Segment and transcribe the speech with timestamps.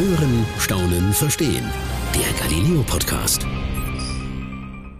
[0.00, 1.70] Hören, Staunen, Verstehen.
[2.14, 3.46] Der Galileo Podcast.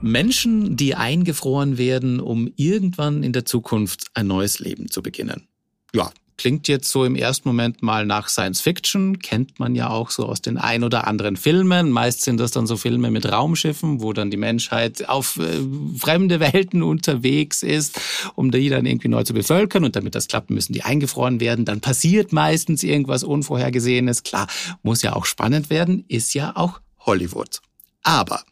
[0.02, 5.48] Menschen, die eingefroren werden, um irgendwann in der Zukunft ein neues Leben zu beginnen.
[5.94, 6.10] Ja,
[6.40, 10.24] klingt jetzt so im ersten Moment mal nach Science Fiction, kennt man ja auch so
[10.24, 11.90] aus den ein oder anderen Filmen.
[11.90, 15.60] Meist sind das dann so Filme mit Raumschiffen, wo dann die Menschheit auf äh,
[15.98, 18.00] fremde Welten unterwegs ist,
[18.36, 19.84] um die dann irgendwie neu zu bevölkern.
[19.84, 21.66] Und damit das klappt, müssen die eingefroren werden.
[21.66, 24.22] Dann passiert meistens irgendwas Unvorhergesehenes.
[24.22, 24.46] Klar,
[24.82, 27.60] muss ja auch spannend werden, ist ja auch Hollywood.
[28.02, 28.44] Aber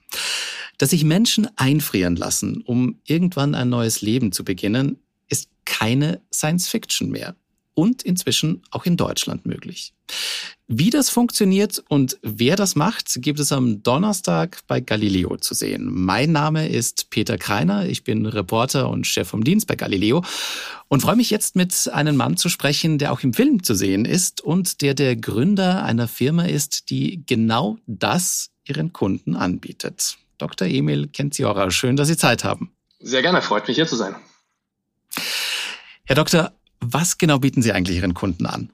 [0.76, 4.98] dass sich Menschen einfrieren lassen, um irgendwann ein neues Leben zu beginnen,
[5.30, 7.34] ist keine Science Fiction mehr
[7.78, 9.94] und inzwischen auch in Deutschland möglich.
[10.66, 15.88] Wie das funktioniert und wer das macht, gibt es am Donnerstag bei Galileo zu sehen.
[15.88, 20.24] Mein Name ist Peter Kreiner, ich bin Reporter und Chef vom Dienst bei Galileo
[20.88, 24.06] und freue mich jetzt mit einem Mann zu sprechen, der auch im Film zu sehen
[24.06, 30.18] ist und der der Gründer einer Firma ist, die genau das ihren Kunden anbietet.
[30.38, 30.66] Dr.
[30.66, 32.72] Emil Kenziora, schön, dass Sie Zeit haben.
[32.98, 34.16] Sehr gerne, freut mich hier zu sein.
[36.08, 38.70] Herr Doktor, was genau bieten Sie eigentlich Ihren Kunden an?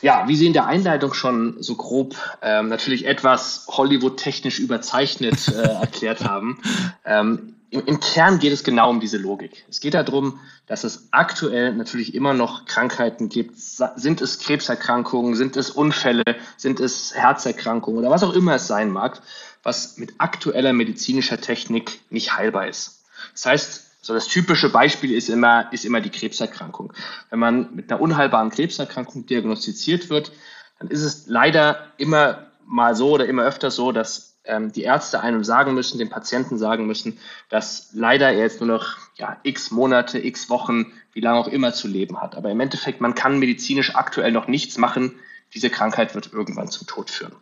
[0.00, 5.52] Ja, wie Sie in der Einleitung schon so grob ähm, natürlich etwas Hollywood-technisch überzeichnet äh,
[5.80, 6.62] erklärt haben,
[7.04, 9.64] ähm, im, im, Kern geht es genau um diese Logik.
[9.68, 13.56] Es geht darum, dass es aktuell natürlich immer noch Krankheiten gibt.
[13.58, 16.24] Sind es Krebserkrankungen, sind es Unfälle,
[16.56, 19.22] sind es Herzerkrankungen oder was auch immer es sein mag,
[19.62, 23.02] was mit aktueller medizinischer Technik nicht heilbar ist.
[23.34, 26.92] Das heißt, so das typische Beispiel ist immer, ist immer die Krebserkrankung.
[27.28, 30.32] Wenn man mit einer unheilbaren Krebserkrankung diagnostiziert wird,
[30.78, 35.20] dann ist es leider immer mal so oder immer öfter so, dass ähm, die Ärzte
[35.20, 37.18] einem sagen müssen, dem Patienten sagen müssen,
[37.50, 41.74] dass leider er jetzt nur noch ja, x Monate, x Wochen, wie lange auch immer
[41.74, 42.36] zu leben hat.
[42.36, 45.14] Aber im Endeffekt, man kann medizinisch aktuell noch nichts machen.
[45.52, 47.34] Diese Krankheit wird irgendwann zum Tod führen.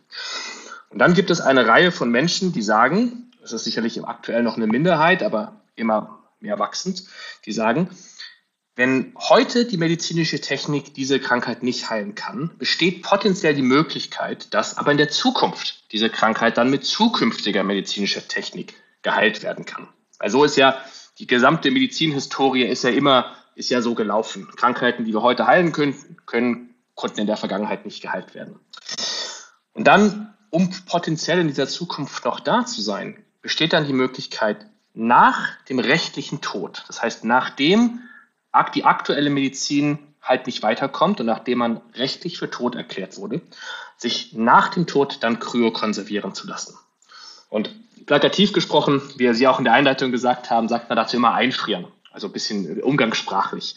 [0.89, 4.57] Und dann gibt es eine Reihe von Menschen, die sagen, das ist sicherlich aktuell noch
[4.57, 7.03] eine Minderheit, aber immer mehr wachsend,
[7.45, 7.89] die sagen,
[8.75, 14.77] wenn heute die medizinische Technik diese Krankheit nicht heilen kann, besteht potenziell die Möglichkeit, dass
[14.77, 19.89] aber in der Zukunft diese Krankheit dann mit zukünftiger medizinischer Technik geheilt werden kann.
[20.17, 20.81] Also ist ja
[21.17, 24.47] die gesamte Medizinhistorie ist ja immer ist ja so gelaufen.
[24.55, 25.93] Krankheiten, die wir heute heilen können,
[26.25, 28.57] können konnten in der Vergangenheit nicht geheilt werden.
[29.73, 34.65] Und dann, um potenziell in dieser Zukunft noch da zu sein, besteht dann die Möglichkeit,
[34.99, 38.01] nach dem rechtlichen Tod, das heißt nachdem
[38.75, 43.41] die aktuelle Medizin halt nicht weiterkommt und nachdem man rechtlich für tot erklärt wurde,
[43.97, 46.77] sich nach dem Tod dann kryokonservieren zu lassen.
[47.49, 47.71] Und
[48.05, 51.87] plakativ gesprochen, wie Sie auch in der Einleitung gesagt haben, sagt man dazu immer einfrieren,
[52.11, 53.75] also ein bisschen umgangssprachlich.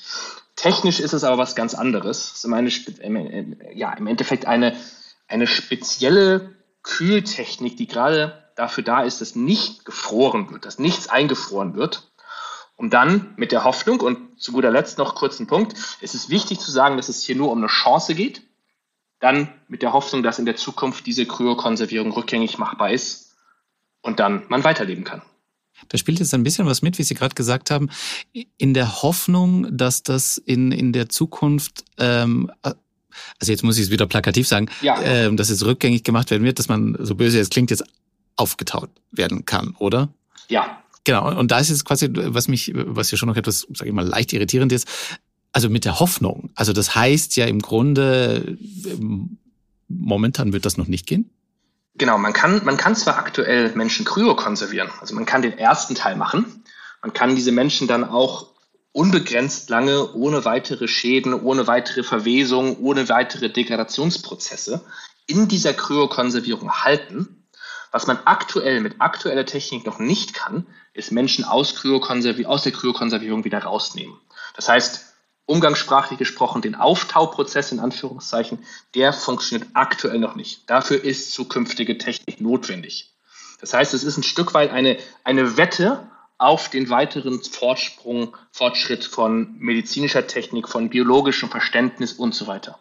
[0.56, 2.32] Technisch ist es aber was ganz anderes.
[2.32, 4.76] Es ist eine, ja, im Endeffekt eine,
[5.28, 6.50] eine spezielle
[6.82, 12.10] Kühltechnik, die gerade dafür da ist, dass nicht gefroren wird, dass nichts eingefroren wird.
[12.76, 16.30] Um dann mit der Hoffnung und zu guter Letzt noch kurz ein Punkt, es ist
[16.30, 18.42] wichtig zu sagen, dass es hier nur um eine Chance geht,
[19.20, 23.36] dann mit der Hoffnung, dass in der Zukunft diese Kryokonservierung rückgängig machbar ist
[24.00, 25.22] und dann man weiterleben kann.
[25.88, 27.88] Da spielt jetzt ein bisschen was mit, wie Sie gerade gesagt haben,
[28.58, 32.50] in der Hoffnung, dass das in, in der Zukunft ähm,
[33.40, 35.00] also jetzt muss ich es wieder plakativ sagen, ja.
[35.00, 37.84] äh, dass es rückgängig gemacht werden wird, dass man, so böse es klingt, jetzt
[38.36, 40.08] aufgetaut werden kann, oder?
[40.48, 40.82] Ja.
[41.04, 43.94] Genau, und da ist es quasi, was mich, was ja schon noch etwas, sage ich
[43.94, 44.86] mal, leicht irritierend ist,
[45.52, 46.50] also mit der Hoffnung.
[46.54, 48.56] Also das heißt ja im Grunde,
[49.88, 51.30] momentan wird das noch nicht gehen.
[51.96, 56.16] Genau, man kann, man kann zwar aktuell Menschen kryokonservieren, also man kann den ersten Teil
[56.16, 56.64] machen,
[57.02, 58.51] man kann diese Menschen dann auch
[58.92, 64.84] unbegrenzt lange, ohne weitere Schäden, ohne weitere Verwesung, ohne weitere Degradationsprozesse
[65.26, 67.46] in dieser Kryokonservierung halten.
[67.90, 73.44] Was man aktuell mit aktueller Technik noch nicht kann, ist Menschen aus, aus der Kryokonservierung
[73.44, 74.18] wieder rausnehmen.
[74.54, 75.12] Das heißt,
[75.46, 78.64] umgangssprachlich gesprochen, den Auftauprozess in Anführungszeichen,
[78.94, 80.68] der funktioniert aktuell noch nicht.
[80.70, 83.14] Dafür ist zukünftige Technik notwendig.
[83.60, 86.08] Das heißt, es ist ein Stück weit eine, eine Wette
[86.42, 92.78] auf den weiteren Fortsprung, Fortschritt von medizinischer Technik, von biologischem Verständnis und so weiter.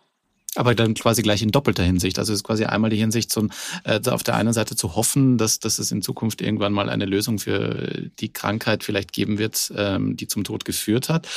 [0.55, 2.19] Aber dann quasi gleich in doppelter Hinsicht.
[2.19, 3.51] Also es ist quasi einmal die Hinsicht, zum,
[3.85, 7.05] äh, auf der einen Seite zu hoffen, dass, dass es in Zukunft irgendwann mal eine
[7.05, 11.27] Lösung für die Krankheit vielleicht geben wird, ähm, die zum Tod geführt hat.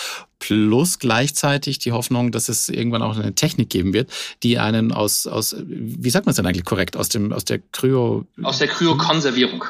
[0.40, 4.10] Plus gleichzeitig die Hoffnung, dass es irgendwann auch eine Technik geben wird,
[4.42, 7.60] die einen aus, aus wie sagt man es denn eigentlich korrekt, aus, dem, aus der
[7.60, 8.26] Kryo...
[8.42, 9.64] Aus der Kryokonservierung.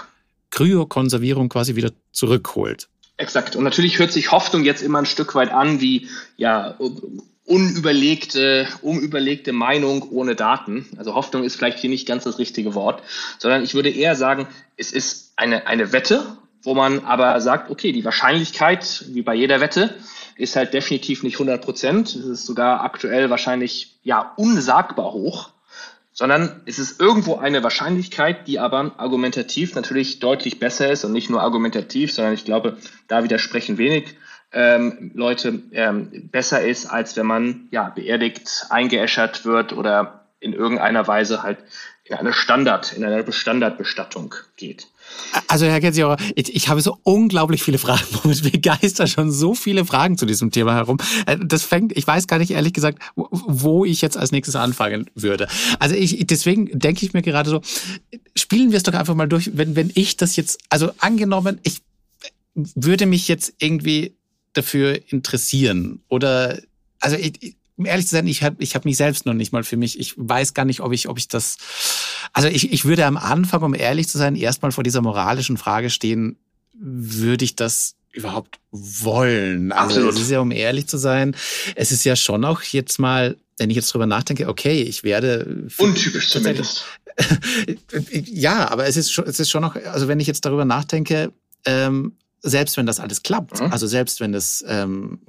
[0.55, 2.89] Kryokonservierung quasi wieder zurückholt.
[3.17, 3.56] Exakt.
[3.56, 6.77] Und natürlich hört sich Hoffnung jetzt immer ein Stück weit an wie, ja,
[7.45, 10.87] unüberlegte, unüberlegte Meinung ohne Daten.
[10.97, 13.03] Also Hoffnung ist vielleicht hier nicht ganz das richtige Wort,
[13.39, 14.47] sondern ich würde eher sagen,
[14.77, 16.25] es ist eine, eine Wette,
[16.62, 19.95] wo man aber sagt, okay, die Wahrscheinlichkeit, wie bei jeder Wette,
[20.37, 22.15] ist halt definitiv nicht 100 Prozent.
[22.15, 25.51] Es ist sogar aktuell wahrscheinlich ja unsagbar hoch,
[26.14, 31.28] sondern es ist irgendwo eine Wahrscheinlichkeit, die aber argumentativ natürlich deutlich besser ist und nicht
[31.28, 32.78] nur argumentativ, sondern ich glaube,
[33.08, 34.16] da widersprechen wenig
[34.52, 41.06] ähm, Leute ähm, besser ist, als wenn man ja beerdigt, eingeäschert wird oder in irgendeiner
[41.08, 41.58] Weise halt
[42.05, 44.87] in eine Standard, in eine Standardbestattung geht.
[45.49, 48.05] Also Herr Getziauer, ich, ich habe so unglaublich viele Fragen.
[48.25, 50.99] Mir geistern schon so viele Fragen zu diesem Thema herum.
[51.26, 55.11] Äh, das fängt, ich weiß gar nicht ehrlich gesagt, wo ich jetzt als nächstes anfangen
[55.14, 55.49] würde.
[55.78, 57.61] Also ich, deswegen denke ich mir gerade so,
[58.37, 61.82] spielen wir es doch einfach mal durch, wenn, wenn ich das jetzt, also angenommen, ich
[62.55, 64.14] würde mich jetzt irgendwie
[64.52, 66.60] dafür interessieren oder,
[67.00, 69.64] also ich, um ehrlich zu sein, ich habe ich hab mich selbst noch nicht mal
[69.64, 69.99] für mich.
[69.99, 71.56] Ich weiß gar nicht, ob ich, ob ich das.
[72.34, 75.88] Also ich, ich würde am Anfang, um ehrlich zu sein, erstmal vor dieser moralischen Frage
[75.88, 76.36] stehen,
[76.75, 79.72] würde ich das überhaupt wollen?
[79.72, 80.14] Also Absolut.
[80.14, 81.36] es ist ja, um ehrlich zu sein,
[81.76, 85.69] es ist ja schon auch jetzt mal, wenn ich jetzt drüber nachdenke, okay, ich werde.
[85.78, 86.84] Untypisch zumindest.
[88.10, 91.32] ja, aber es ist schon, es ist schon noch, also wenn ich jetzt darüber nachdenke,
[91.64, 93.72] ähm, selbst wenn das alles klappt, mhm.
[93.72, 95.20] also selbst wenn es ähm,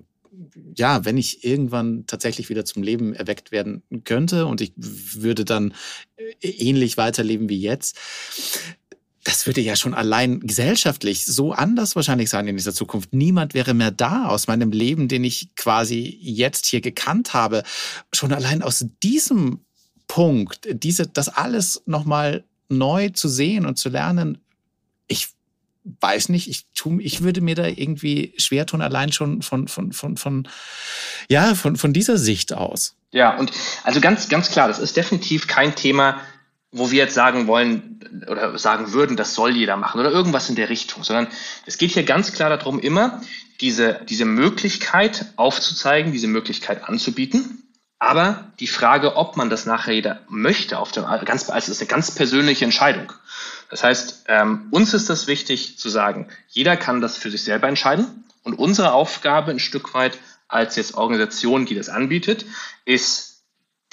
[0.75, 5.73] ja, wenn ich irgendwann tatsächlich wieder zum Leben erweckt werden könnte und ich würde dann
[6.17, 7.97] äh, ähnlich weiterleben wie jetzt,
[9.23, 13.11] das würde ja schon allein gesellschaftlich so anders wahrscheinlich sein in dieser Zukunft.
[13.11, 17.63] Niemand wäre mehr da aus meinem Leben, den ich quasi jetzt hier gekannt habe.
[18.13, 19.65] Schon allein aus diesem
[20.07, 24.37] Punkt, diese, das alles nochmal neu zu sehen und zu lernen,
[25.07, 25.29] ich
[26.01, 29.93] weiß nicht, ich tu, ich würde mir da irgendwie schwer tun, allein schon von, von,
[29.93, 30.47] von, von,
[31.29, 32.95] ja, von, von dieser Sicht aus.
[33.11, 33.51] Ja, und
[33.83, 36.19] also ganz, ganz klar, das ist definitiv kein Thema,
[36.71, 40.55] wo wir jetzt sagen wollen oder sagen würden, das soll jeder machen oder irgendwas in
[40.55, 41.27] der Richtung, sondern
[41.65, 43.21] es geht hier ganz klar darum, immer
[43.61, 47.61] diese, diese Möglichkeit aufzuzeigen, diese Möglichkeit anzubieten.
[47.97, 51.87] Aber die Frage, ob man das nachher jeder möchte, auf dem, ganz, also ist eine
[51.87, 53.13] ganz persönliche Entscheidung.
[53.69, 57.67] Das heißt, ähm, uns ist das wichtig zu sagen, jeder kann das für sich selber
[57.67, 58.23] entscheiden.
[58.43, 62.45] Und unsere Aufgabe ein Stück weit als jetzt Organisation, die das anbietet,
[62.85, 63.43] ist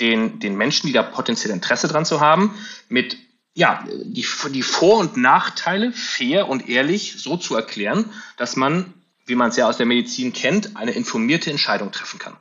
[0.00, 2.54] den, den Menschen, die da potenziell Interesse dran zu haben,
[2.88, 3.16] mit
[3.54, 8.94] ja, die, die Vor- und Nachteile fair und ehrlich so zu erklären, dass man,
[9.26, 12.36] wie man es ja aus der Medizin kennt, eine informierte Entscheidung treffen kann.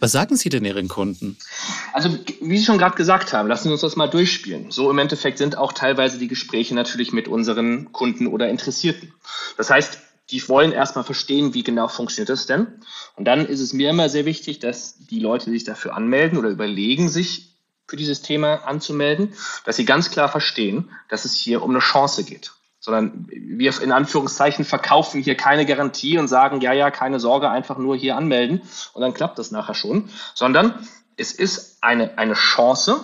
[0.00, 1.36] Was sagen Sie denn Ihren Kunden?
[1.92, 4.70] Also, wie Sie schon gerade gesagt haben, lassen Sie uns das mal durchspielen.
[4.70, 9.12] So im Endeffekt sind auch teilweise die Gespräche natürlich mit unseren Kunden oder Interessierten.
[9.56, 9.98] Das heißt,
[10.30, 12.66] die wollen erstmal verstehen, wie genau funktioniert das denn.
[13.16, 16.48] Und dann ist es mir immer sehr wichtig, dass die Leute, sich dafür anmelden oder
[16.48, 17.56] überlegen, sich
[17.86, 19.34] für dieses Thema anzumelden,
[19.64, 22.52] dass sie ganz klar verstehen, dass es hier um eine Chance geht
[22.82, 27.78] sondern wir in Anführungszeichen verkaufen hier keine Garantie und sagen, ja, ja, keine Sorge, einfach
[27.78, 28.60] nur hier anmelden
[28.92, 30.74] und dann klappt das nachher schon, sondern
[31.16, 33.00] es ist eine, eine Chance,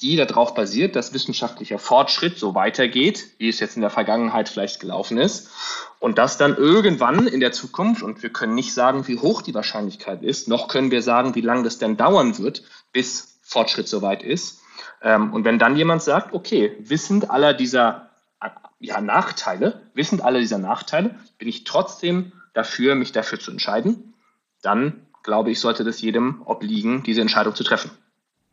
[0.00, 4.80] die darauf basiert, dass wissenschaftlicher Fortschritt so weitergeht, wie es jetzt in der Vergangenheit vielleicht
[4.80, 5.50] gelaufen ist.
[5.98, 9.52] Und dass dann irgendwann in der Zukunft, und wir können nicht sagen, wie hoch die
[9.52, 12.62] Wahrscheinlichkeit ist, noch können wir sagen, wie lange das denn dauern wird,
[12.92, 14.60] bis Fortschritt soweit ist.
[15.02, 18.09] Ähm, und wenn dann jemand sagt, okay, wissend aller dieser
[18.80, 24.14] ja, Nachteile, wissend alle dieser Nachteile, bin ich trotzdem dafür, mich dafür zu entscheiden,
[24.62, 27.90] dann glaube ich, sollte das jedem obliegen, diese Entscheidung zu treffen.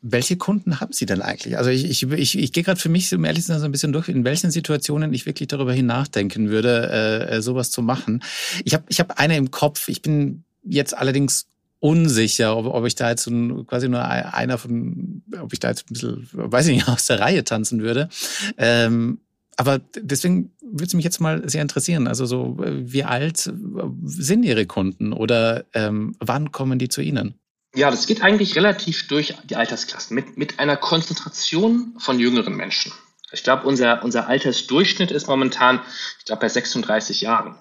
[0.01, 1.57] Welche Kunden haben Sie denn eigentlich?
[1.57, 3.71] Also ich, ich, ich, ich gehe gerade für mich, um ehrlich zu sein, so ein
[3.71, 8.23] bisschen durch, in welchen Situationen ich wirklich darüber nachdenken würde, äh, äh, sowas zu machen.
[8.63, 9.87] Ich habe ich hab eine im Kopf.
[9.87, 11.47] Ich bin jetzt allerdings
[11.79, 15.89] unsicher, ob, ob ich da jetzt ein, quasi nur einer von, ob ich da jetzt
[15.89, 18.09] ein bisschen, weiß ich nicht, aus der Reihe tanzen würde.
[18.57, 19.19] Ähm,
[19.57, 22.07] aber deswegen würde es mich jetzt mal sehr interessieren.
[22.07, 27.39] Also so, wie alt sind Ihre Kunden oder ähm, wann kommen die zu Ihnen?
[27.75, 32.91] Ja, das geht eigentlich relativ durch die Altersklassen mit, mit einer Konzentration von jüngeren Menschen.
[33.31, 35.81] Ich glaube, unser, unser Altersdurchschnitt ist momentan,
[36.19, 37.55] ich glaube, bei 36 Jahren.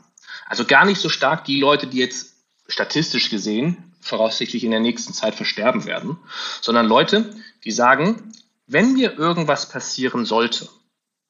[0.46, 2.34] Also gar nicht so stark die Leute, die jetzt
[2.68, 6.18] statistisch gesehen voraussichtlich in der nächsten Zeit versterben werden,
[6.60, 7.34] sondern Leute,
[7.64, 8.32] die sagen,
[8.66, 10.68] wenn mir irgendwas passieren sollte,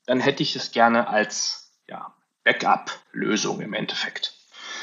[0.07, 2.13] dann hätte ich es gerne als ja,
[2.45, 4.33] Backup-Lösung im Endeffekt.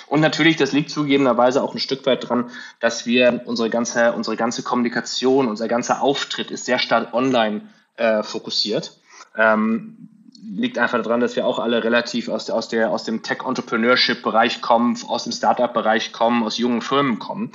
[0.07, 4.35] Und natürlich, das liegt zugegebenerweise auch ein Stück weit dran, dass wir unsere ganze, unsere
[4.35, 8.99] ganze Kommunikation, unser ganzer Auftritt ist sehr stark online äh, fokussiert.
[9.35, 10.09] Ähm,
[10.45, 14.61] liegt einfach daran, dass wir auch alle relativ aus, der, aus, der, aus dem Tech-Entrepreneurship-Bereich
[14.61, 17.51] kommen, aus dem Startup-Bereich kommen, aus jungen Firmen kommen.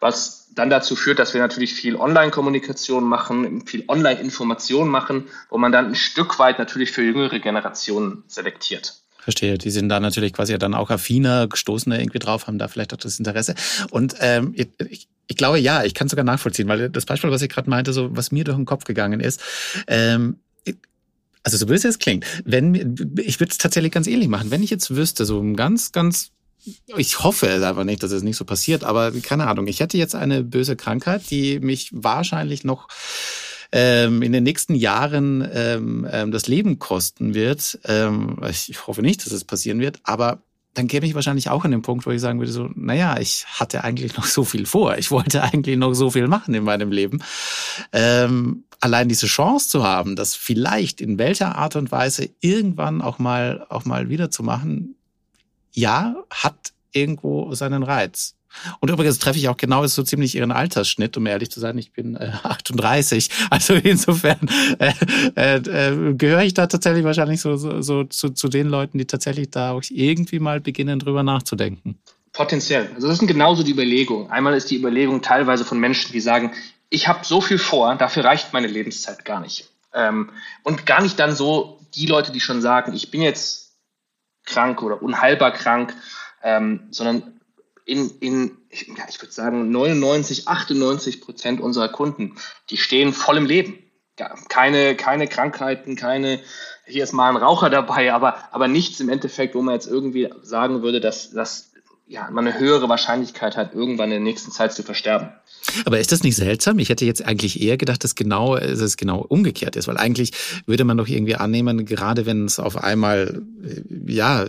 [0.00, 5.72] Was dann dazu führt, dass wir natürlich viel Online-Kommunikation machen, viel Online-Information machen, wo man
[5.72, 8.94] dann ein Stück weit natürlich für jüngere Generationen selektiert.
[9.18, 9.58] Verstehe.
[9.58, 12.98] Die sind da natürlich quasi dann auch affiner, gestoßener irgendwie drauf, haben da vielleicht auch
[12.98, 13.54] das Interesse.
[13.90, 17.48] Und ähm, ich, ich glaube, ja, ich kann sogar nachvollziehen, weil das Beispiel, was ich
[17.48, 19.42] gerade meinte, so was mir durch den Kopf gegangen ist,
[19.88, 20.38] ähm,
[21.42, 22.74] also so böse es klingt, wenn
[23.18, 24.50] ich würde es tatsächlich ganz ähnlich machen.
[24.50, 26.32] Wenn ich jetzt wüsste, so ein ganz, ganz
[26.96, 29.66] ich hoffe es einfach nicht, dass es nicht so passiert, aber keine Ahnung.
[29.66, 32.88] Ich hätte jetzt eine böse Krankheit, die mich wahrscheinlich noch
[33.72, 37.78] ähm, in den nächsten Jahren ähm, ähm, das Leben kosten wird.
[37.84, 40.42] Ähm, ich hoffe nicht, dass es passieren wird, aber
[40.74, 43.46] dann käme ich wahrscheinlich auch an den Punkt, wo ich sagen würde, so, naja, ich
[43.46, 44.98] hatte eigentlich noch so viel vor.
[44.98, 47.22] Ich wollte eigentlich noch so viel machen in meinem Leben.
[47.92, 53.18] Ähm, allein diese Chance zu haben, das vielleicht in welcher Art und Weise irgendwann auch
[53.18, 54.95] mal, auch mal wieder zu machen,
[55.76, 58.34] ja, hat irgendwo seinen Reiz.
[58.80, 61.76] Und übrigens treffe ich auch genau so ziemlich ihren Altersschnitt, um ehrlich zu sein.
[61.76, 63.28] Ich bin äh, 38.
[63.50, 64.92] Also insofern äh,
[65.36, 69.06] äh, äh, gehöre ich da tatsächlich wahrscheinlich so, so, so zu, zu den Leuten, die
[69.06, 71.98] tatsächlich da auch irgendwie mal beginnen, drüber nachzudenken.
[72.32, 72.90] Potenziell.
[72.94, 74.30] Also das sind genauso die Überlegungen.
[74.30, 76.52] Einmal ist die Überlegung teilweise von Menschen, die sagen,
[76.88, 79.68] ich habe so viel vor, dafür reicht meine Lebenszeit gar nicht.
[79.92, 80.30] Ähm,
[80.62, 83.65] und gar nicht dann so die Leute, die schon sagen, ich bin jetzt
[84.46, 85.94] krank oder unheilbar krank,
[86.42, 87.40] ähm, sondern
[87.84, 92.36] in, in ja, ich würde sagen, 99, 98 Prozent unserer Kunden,
[92.70, 93.78] die stehen voll im Leben.
[94.18, 96.40] Ja, keine, keine Krankheiten, keine,
[96.86, 100.32] hier ist mal ein Raucher dabei, aber, aber nichts im Endeffekt, wo man jetzt irgendwie
[100.42, 101.72] sagen würde, dass, dass
[102.08, 105.30] ja, man eine höhere Wahrscheinlichkeit hat, irgendwann in der nächsten Zeit zu versterben.
[105.84, 106.78] Aber ist das nicht seltsam?
[106.78, 110.32] Ich hätte jetzt eigentlich eher gedacht, dass, genau, dass es genau umgekehrt ist, weil eigentlich
[110.66, 114.46] würde man doch irgendwie annehmen, gerade wenn es auf einmal äh, ja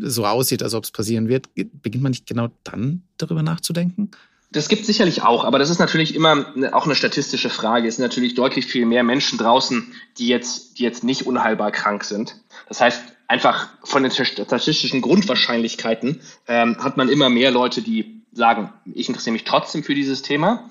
[0.00, 4.10] so aussieht, als ob es passieren wird, beginnt man nicht genau dann darüber nachzudenken?
[4.50, 7.88] Das gibt sicherlich auch, aber das ist natürlich immer auch eine statistische Frage.
[7.88, 12.04] Es sind natürlich deutlich viel mehr Menschen draußen, die jetzt, die jetzt nicht unheilbar krank
[12.04, 12.36] sind.
[12.68, 13.00] Das heißt,
[13.32, 19.32] einfach von den statistischen Grundwahrscheinlichkeiten ähm, hat man immer mehr Leute, die sagen, ich interessiere
[19.32, 20.68] mich trotzdem für dieses Thema.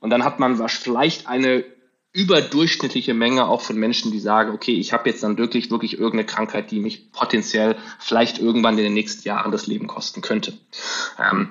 [0.00, 1.64] Und dann hat man vielleicht eine
[2.14, 6.24] überdurchschnittliche Menge auch von Menschen, die sagen, okay, ich habe jetzt dann wirklich, wirklich irgendeine
[6.24, 10.54] Krankheit, die mich potenziell vielleicht irgendwann in den nächsten Jahren das Leben kosten könnte.
[11.18, 11.50] Ähm,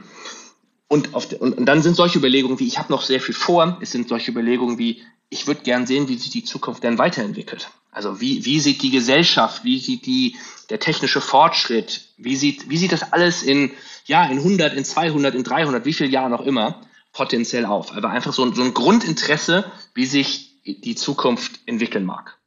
[0.87, 3.77] und, auf und, und dann sind solche Überlegungen wie, ich habe noch sehr viel vor,
[3.81, 7.69] es sind solche Überlegungen wie, ich würde gern sehen, wie sich die Zukunft denn weiterentwickelt.
[7.91, 10.35] Also wie, wie sieht die Gesellschaft, wie sieht die,
[10.69, 13.71] der technische Fortschritt, wie sieht, wie sieht das alles in,
[14.05, 16.81] ja, in 100, in 200, in 300, wie viele Jahren auch immer
[17.13, 17.93] potenziell auf.
[17.95, 22.37] Aber einfach so, so ein Grundinteresse, wie sich die Zukunft entwickeln mag.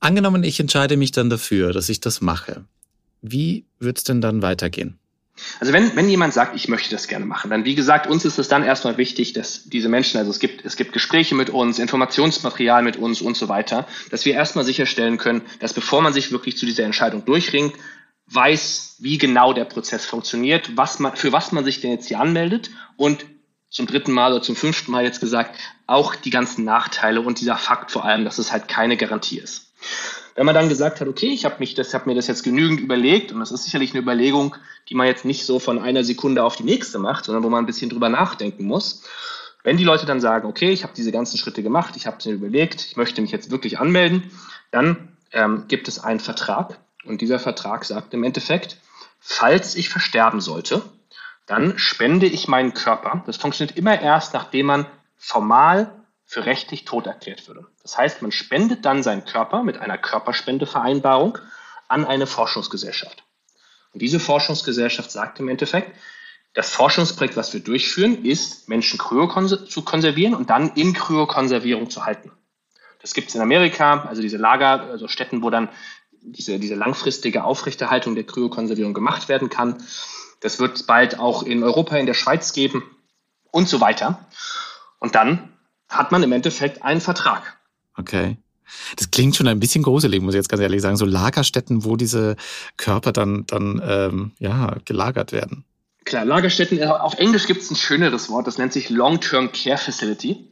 [0.00, 2.64] Angenommen, ich entscheide mich dann dafür, dass ich das mache.
[3.20, 4.98] Wie wird es denn dann weitergehen?
[5.60, 8.38] Also wenn, wenn jemand sagt, ich möchte das gerne machen, dann wie gesagt, uns ist
[8.38, 11.78] es dann erstmal wichtig, dass diese Menschen, also es gibt, es gibt Gespräche mit uns,
[11.78, 16.32] Informationsmaterial mit uns und so weiter, dass wir erstmal sicherstellen können, dass bevor man sich
[16.32, 17.74] wirklich zu dieser Entscheidung durchringt,
[18.26, 22.20] weiß, wie genau der Prozess funktioniert, was man, für was man sich denn jetzt hier
[22.20, 23.26] anmeldet und
[23.68, 27.56] zum dritten Mal oder zum fünften Mal jetzt gesagt, auch die ganzen Nachteile und dieser
[27.56, 29.72] Fakt vor allem, dass es halt keine Garantie ist.
[30.34, 32.80] Wenn man dann gesagt hat, okay, ich habe mich das, habe mir das jetzt genügend
[32.80, 34.56] überlegt und das ist sicherlich eine Überlegung,
[34.88, 37.62] die man jetzt nicht so von einer Sekunde auf die nächste macht, sondern wo man
[37.62, 39.04] ein bisschen drüber nachdenken muss.
[39.62, 42.26] Wenn die Leute dann sagen, okay, ich habe diese ganzen Schritte gemacht, ich habe es
[42.26, 44.30] mir überlegt, ich möchte mich jetzt wirklich anmelden,
[44.70, 48.78] dann ähm, gibt es einen Vertrag und dieser Vertrag sagt im Endeffekt,
[49.20, 50.82] falls ich versterben sollte,
[51.46, 53.22] dann spende ich meinen Körper.
[53.26, 54.86] Das funktioniert immer erst, nachdem man
[55.16, 56.01] formal
[56.32, 57.66] für rechtlich tot erklärt würde.
[57.82, 61.36] Das heißt, man spendet dann seinen Körper mit einer Körperspendevereinbarung
[61.88, 63.22] an eine Forschungsgesellschaft.
[63.92, 65.94] Und diese Forschungsgesellschaft sagt im Endeffekt,
[66.54, 69.26] das Forschungsprojekt, was wir durchführen, ist, Menschen kryo
[69.66, 72.32] zu konservieren und dann in Kryokonservierung zu halten.
[73.02, 75.68] Das gibt es in Amerika, also diese Lager, also Städten, wo dann
[76.22, 79.84] diese, diese langfristige Aufrechterhaltung der Kryokonservierung gemacht werden kann.
[80.40, 82.82] Das wird es bald auch in Europa, in der Schweiz geben
[83.50, 84.26] und so weiter.
[84.98, 85.51] Und dann
[85.92, 87.58] hat man im Endeffekt einen Vertrag.
[87.96, 88.36] Okay.
[88.96, 90.96] Das klingt schon ein bisschen gruselig, muss ich jetzt ganz ehrlich sagen.
[90.96, 92.36] So Lagerstätten, wo diese
[92.76, 95.64] Körper dann, dann ähm, ja, gelagert werden.
[96.04, 99.78] Klar, Lagerstätten, äh, auf Englisch gibt es ein schöneres Wort, das nennt sich Long-Term Care
[99.78, 100.44] Facility.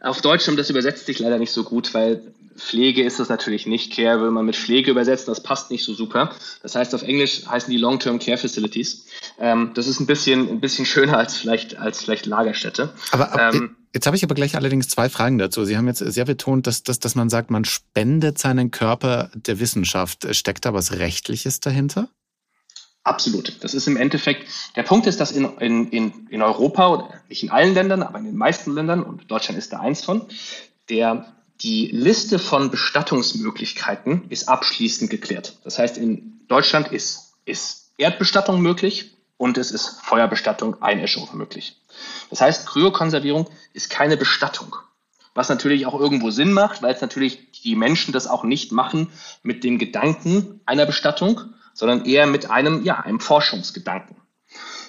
[0.00, 2.22] Auf Deutsch, das übersetzt sich leider nicht so gut, weil
[2.56, 3.92] Pflege ist das natürlich nicht.
[3.92, 6.34] Care will man mit Pflege übersetzen, das passt nicht so super.
[6.62, 9.06] Das heißt, auf Englisch heißen die Long-Term Care Facilities.
[9.38, 12.92] Ähm, das ist ein bisschen, ein bisschen schöner als vielleicht, als vielleicht Lagerstätte.
[13.12, 15.64] Aber, aber ähm, Jetzt habe ich aber gleich allerdings zwei Fragen dazu.
[15.64, 19.60] Sie haben jetzt sehr betont, dass, dass, dass man sagt, man spendet seinen Körper der
[19.60, 20.34] Wissenschaft.
[20.34, 22.08] Steckt da was Rechtliches dahinter?
[23.04, 23.62] Absolut.
[23.62, 27.74] Das ist im Endeffekt, der Punkt ist, dass in, in, in Europa, nicht in allen
[27.74, 30.26] Ländern, aber in den meisten Ländern, und Deutschland ist da eins von,
[30.88, 35.58] der, die Liste von Bestattungsmöglichkeiten ist abschließend geklärt.
[35.64, 39.11] Das heißt, in Deutschland ist, ist Erdbestattung möglich
[39.42, 41.76] und es ist Feuerbestattung, Einäschung möglich.
[42.30, 44.76] Das heißt, Kryokonservierung ist keine Bestattung.
[45.34, 49.10] Was natürlich auch irgendwo Sinn macht, weil es natürlich die Menschen das auch nicht machen
[49.42, 51.40] mit dem Gedanken einer Bestattung,
[51.74, 54.14] sondern eher mit einem, ja, einem Forschungsgedanken.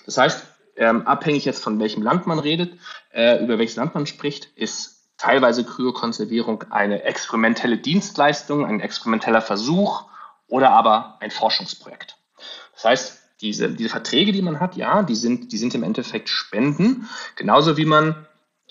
[0.06, 0.44] Das heißt,
[0.76, 2.78] ähm, abhängig jetzt von welchem Land man redet,
[3.12, 10.04] äh, über welches Land man spricht, ist teilweise Kryokonservierung eine experimentelle Dienstleistung, ein experimenteller Versuch
[10.46, 12.18] oder aber ein Forschungsprojekt.
[12.76, 16.30] Das heißt, diese, diese Verträge, die man hat, ja, die sind, die sind im Endeffekt
[16.30, 18.26] Spenden, genauso wie man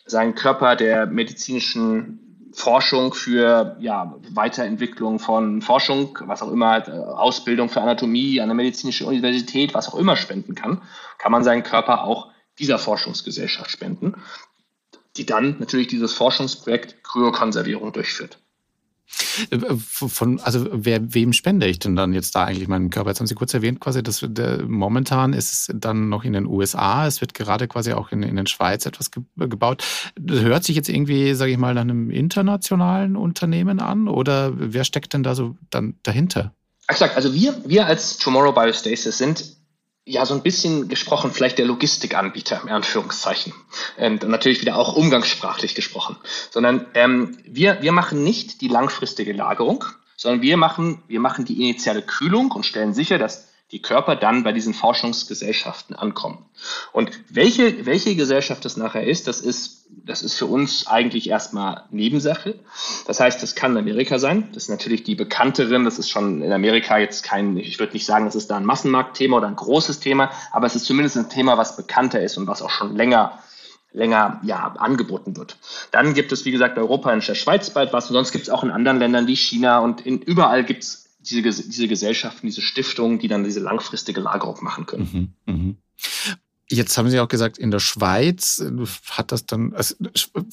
[0.06, 2.18] seinen Körper der medizinischen
[2.54, 8.56] Forschung für ja, Weiterentwicklung von Forschung, was auch immer, äh, Ausbildung für Anatomie an der
[8.56, 10.82] medizinischen Universität, was auch immer spenden kann,
[11.18, 14.16] kann man seinen Körper auch dieser Forschungsgesellschaft spenden,
[15.16, 18.38] die dann natürlich dieses Forschungsprojekt Kryokonservierung durchführt.
[19.88, 23.11] Von, also wer, wem spende ich denn dann jetzt da eigentlich meinen Körper?
[23.11, 26.47] Jetzt haben Sie kurz erwähnt, quasi, dass der, momentan ist es dann noch in den
[26.47, 29.85] USA, es wird gerade quasi auch in, in den Schweiz etwas ge, gebaut.
[30.16, 34.85] Das hört sich jetzt irgendwie, sage ich mal, nach einem internationalen Unternehmen an oder wer
[34.85, 36.54] steckt denn da so dann dahinter?
[36.88, 39.62] Exakt, also wir, wir als Tomorrow Biostasis sind
[40.04, 43.52] ja, so ein bisschen gesprochen, vielleicht der Logistikanbieter, in Anführungszeichen.
[43.97, 46.16] Und natürlich wieder auch umgangssprachlich gesprochen.
[46.50, 49.85] Sondern ähm, wir, wir machen nicht die langfristige Lagerung,
[50.16, 54.44] sondern wir machen, wir machen die initiale Kühlung und stellen sicher, dass die Körper dann
[54.44, 56.44] bei diesen Forschungsgesellschaften ankommen.
[56.92, 61.84] Und welche, welche Gesellschaft das nachher ist, das ist, das ist für uns eigentlich erstmal
[61.90, 62.58] Nebensache.
[63.06, 64.50] Das heißt, das kann Amerika sein.
[64.52, 65.86] Das ist natürlich die bekannteren.
[65.86, 68.66] Das ist schon in Amerika jetzt kein, ich würde nicht sagen, das ist da ein
[68.66, 72.46] Massenmarktthema oder ein großes Thema, aber es ist zumindest ein Thema, was bekannter ist und
[72.46, 73.38] was auch schon länger
[73.94, 75.58] länger ja, angeboten wird.
[75.90, 78.50] Dann gibt es, wie gesagt, Europa und der Schweiz bald was und sonst gibt es
[78.50, 82.62] auch in anderen Ländern wie China und in, überall gibt es diese, diese Gesellschaften, diese
[82.62, 85.35] Stiftungen, die dann diese langfristige Lagerung machen können.
[85.46, 85.74] Mhm, mh.
[86.72, 89.94] Jetzt haben Sie auch gesagt, in der Schweiz äh, hat das dann, also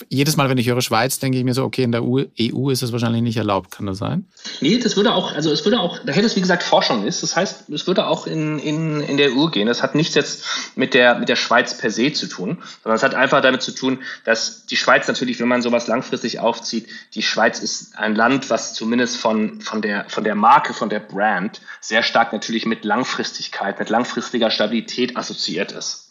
[0.09, 2.73] jedes Mal, wenn ich höre Schweiz, denke ich mir so, okay, in der EU e
[2.73, 4.27] ist es wahrscheinlich nicht erlaubt, kann das sein?
[4.59, 7.23] Nee, das würde auch, also es würde auch, da hätte es wie gesagt Forschung ist,
[7.23, 9.67] das heißt, es würde auch in, in, in der EU gehen.
[9.67, 10.43] Das hat nichts jetzt
[10.75, 13.71] mit der, mit der Schweiz per se zu tun, sondern es hat einfach damit zu
[13.71, 18.49] tun, dass die Schweiz natürlich, wenn man sowas langfristig aufzieht, die Schweiz ist ein Land,
[18.49, 22.83] was zumindest von, von, der, von der Marke, von der Brand sehr stark natürlich mit
[22.83, 26.08] Langfristigkeit, mit langfristiger Stabilität assoziiert ist.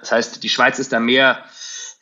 [0.00, 1.44] Das heißt, die Schweiz ist da mehr,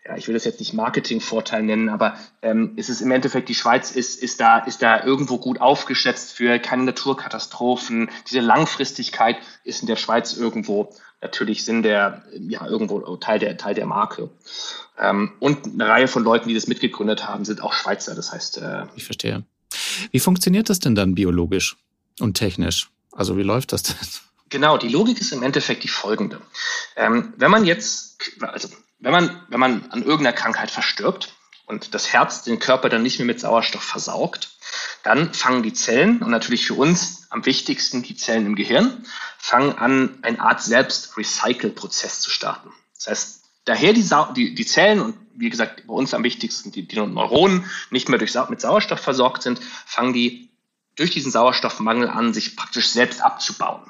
[0.04, 3.54] ja, ich will das jetzt nicht Marketingvorteil nennen, aber ähm, ist es im Endeffekt, die
[3.54, 8.10] Schweiz ist, ist, da, ist da irgendwo gut aufgeschätzt für keine Naturkatastrophen.
[8.28, 13.74] Diese Langfristigkeit ist in der Schweiz irgendwo natürlich Sinn der, ja, irgendwo Teil der, Teil
[13.74, 14.30] der Marke.
[14.98, 18.14] Ähm, und eine Reihe von Leuten, die das mitgegründet haben, sind auch Schweizer.
[18.14, 19.44] Das heißt, äh, ich verstehe.
[20.10, 21.76] Wie funktioniert das denn dann biologisch
[22.20, 22.90] und technisch?
[23.12, 23.96] Also wie läuft das denn?
[24.50, 26.40] Genau, die Logik ist im Endeffekt die folgende.
[26.96, 31.34] Ähm, wenn man jetzt, also wenn man, wenn man an irgendeiner Krankheit verstirbt
[31.66, 34.56] und das Herz den Körper dann nicht mehr mit Sauerstoff versaugt,
[35.02, 39.04] dann fangen die Zellen, und natürlich für uns am wichtigsten die Zellen im Gehirn,
[39.38, 42.72] fangen an, eine Art Selbst-Recycle-Prozess zu starten.
[42.96, 46.72] Das heißt, daher die, Sa die, die Zellen und wie gesagt, bei uns am wichtigsten
[46.72, 50.50] die, die Neuronen nicht mehr durch, mit Sauerstoff versorgt sind, fangen die
[50.96, 53.88] durch diesen Sauerstoffmangel an, sich praktisch selbst abzubauen.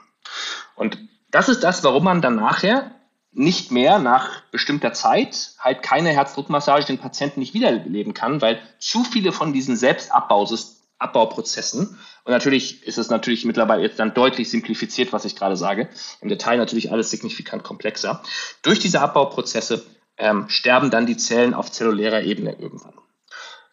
[0.74, 0.98] Und
[1.30, 2.92] das ist das, warum man dann nachher
[3.32, 9.04] nicht mehr nach bestimmter Zeit halt keine Herzdruckmassage den Patienten nicht wiederleben kann, weil zu
[9.04, 15.24] viele von diesen Selbstabbauprozessen, und natürlich ist es natürlich mittlerweile jetzt dann deutlich simplifiziert, was
[15.24, 15.88] ich gerade sage,
[16.20, 18.22] im Detail natürlich alles signifikant komplexer,
[18.62, 19.84] durch diese Abbauprozesse
[20.16, 22.94] ähm, sterben dann die Zellen auf zellulärer Ebene irgendwann.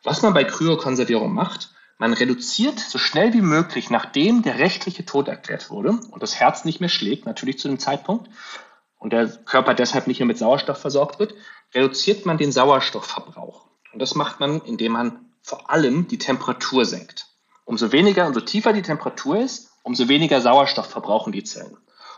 [0.03, 5.27] Was man bei Kryokonservierung macht, man reduziert so schnell wie möglich, nachdem der rechtliche Tod
[5.27, 8.29] erklärt wurde und das Herz nicht mehr schlägt, natürlich zu dem Zeitpunkt,
[8.97, 11.35] und der Körper deshalb nicht mehr mit Sauerstoff versorgt wird,
[11.75, 13.67] reduziert man den Sauerstoffverbrauch.
[13.93, 17.27] Und das macht man, indem man vor allem die Temperatur senkt.
[17.65, 21.77] Umso weniger, umso tiefer die Temperatur ist, umso weniger Sauerstoff verbrauchen die Zellen.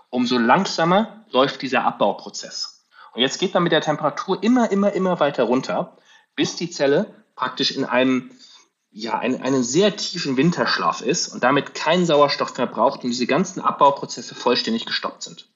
[0.10, 2.86] Umso langsamer läuft dieser Abbauprozess.
[3.14, 5.98] Und jetzt geht man mit der Temperatur immer, immer, immer weiter runter,
[6.36, 8.32] bis die Zelle praktisch in einem
[8.98, 13.28] ja, ein, einen sehr tiefen Winterschlaf ist und damit keinen Sauerstoff mehr braucht und diese
[13.28, 15.48] ganzen Abbauprozesse vollständig gestoppt sind.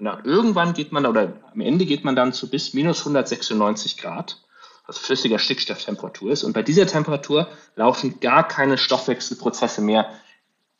[0.00, 3.98] Und dann irgendwann geht man, oder am Ende geht man dann zu bis minus 196
[3.98, 4.38] Grad.
[4.84, 6.42] was flüssiger Stickstofftemperatur ist.
[6.42, 10.10] Und bei dieser Temperatur laufen gar keine Stoffwechselprozesse mehr.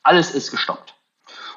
[0.02, 0.94] Alles ist gestoppt.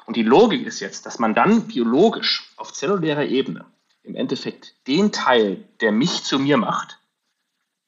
[0.06, 3.64] Und die Logik ist jetzt, dass man dann biologisch auf zellulärer Ebene
[4.04, 6.98] im Endeffekt den Teil, der mich zu mir macht,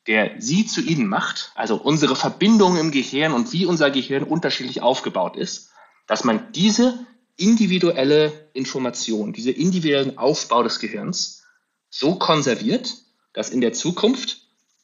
[0.07, 4.83] der sie zu ihnen macht, also unsere Verbindungen im Gehirn und wie unser Gehirn unterschiedlich
[4.83, 5.71] aufgebaut ist,
[6.07, 11.43] dass man diese individuelle Information, diese individuellen Aufbau des Gehirns
[11.91, 12.95] so konserviert,
[13.33, 14.39] dass in der Zukunft,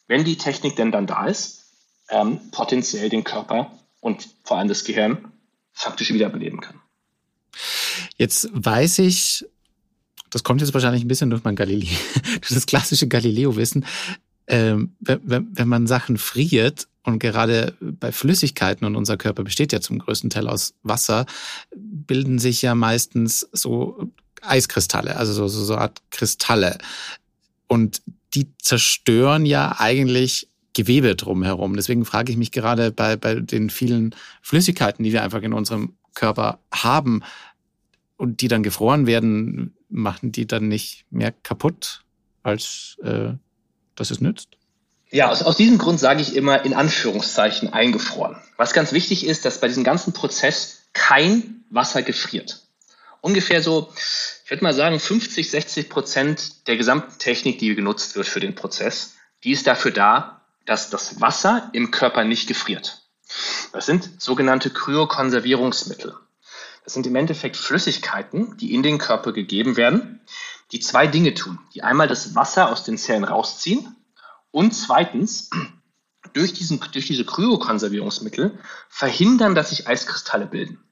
[0.06, 1.64] wenn die Technik denn dann da ist,
[2.08, 5.32] ähm, potenziell den Körper und vor allem das Gehirn
[5.72, 6.80] faktisch wiederbeleben kann.
[8.16, 9.46] Jetzt weiß ich,
[10.30, 11.88] das kommt jetzt wahrscheinlich ein bisschen durch mein Galileo,
[12.24, 13.86] durch das klassische Galileo-Wissen,
[14.46, 19.80] ähm, wenn, wenn man Sachen friert und gerade bei Flüssigkeiten und unser Körper besteht ja
[19.80, 21.26] zum größten Teil aus Wasser,
[21.74, 26.78] bilden sich ja meistens so Eiskristalle, also so, so, so Art Kristalle.
[27.66, 28.02] Und
[28.34, 31.76] die zerstören ja eigentlich Gewebe drumherum.
[31.76, 35.94] Deswegen frage ich mich gerade bei, bei den vielen Flüssigkeiten, die wir einfach in unserem
[36.14, 37.22] Körper haben
[38.16, 42.04] und die dann gefroren werden, machen die dann nicht mehr kaputt,
[42.42, 43.32] als äh,
[43.96, 44.48] dass es nützt?
[45.10, 48.36] Ja, aus, aus diesem Grund sage ich immer in Anführungszeichen eingefroren.
[48.56, 52.62] Was ganz wichtig ist, dass bei diesem ganzen Prozess kein Wasser gefriert.
[53.20, 53.92] Ungefähr so,
[54.44, 58.54] ich würde mal sagen, 50, 60 Prozent der gesamten Technik, die genutzt wird für den
[58.54, 63.02] Prozess, die ist dafür da, dass das Wasser im Körper nicht gefriert.
[63.72, 66.14] Das sind sogenannte Kryokonservierungsmittel.
[66.84, 70.20] Das sind im Endeffekt Flüssigkeiten, die in den Körper gegeben werden,
[70.72, 71.58] die zwei Dinge tun.
[71.74, 73.94] Die einmal das Wasser aus den Zellen rausziehen
[74.50, 75.50] und zweitens
[76.32, 78.58] durch, diesen, durch diese Kryokonservierungsmittel
[78.88, 80.82] verhindern, dass sich Eiskristalle bilden.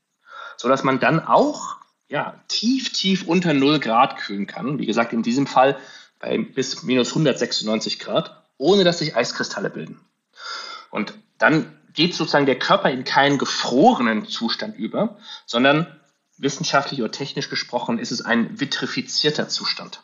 [0.57, 1.77] Sodass man dann auch
[2.09, 4.79] ja, tief, tief unter 0 Grad kühlen kann.
[4.79, 5.79] Wie gesagt, in diesem Fall
[6.19, 10.01] bei bis minus 196 Grad, ohne dass sich Eiskristalle bilden.
[10.91, 16.00] Und dann geht sozusagen der Körper in keinen gefrorenen Zustand über, sondern
[16.41, 20.03] wissenschaftlich oder technisch gesprochen ist es ein vitrifizierter Zustand.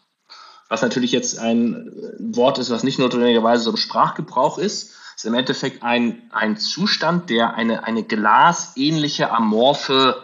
[0.69, 5.35] Was natürlich jetzt ein Wort ist, was nicht notwendigerweise so im Sprachgebrauch ist, ist im
[5.35, 10.23] Endeffekt ein, ein Zustand, der eine, eine glasähnliche, amorphe,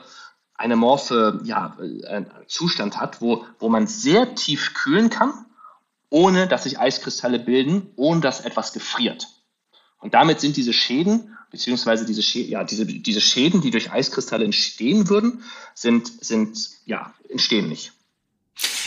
[0.54, 5.32] eine amorphe ja, äh, Zustand hat, wo, wo man sehr tief kühlen kann,
[6.10, 9.28] ohne dass sich Eiskristalle bilden, ohne dass etwas gefriert.
[9.98, 14.44] Und damit sind diese Schäden, beziehungsweise diese, Schäden, ja, diese, diese Schäden, die durch Eiskristalle
[14.44, 15.42] entstehen würden,
[15.74, 17.92] sind, sind, ja, entstehen nicht.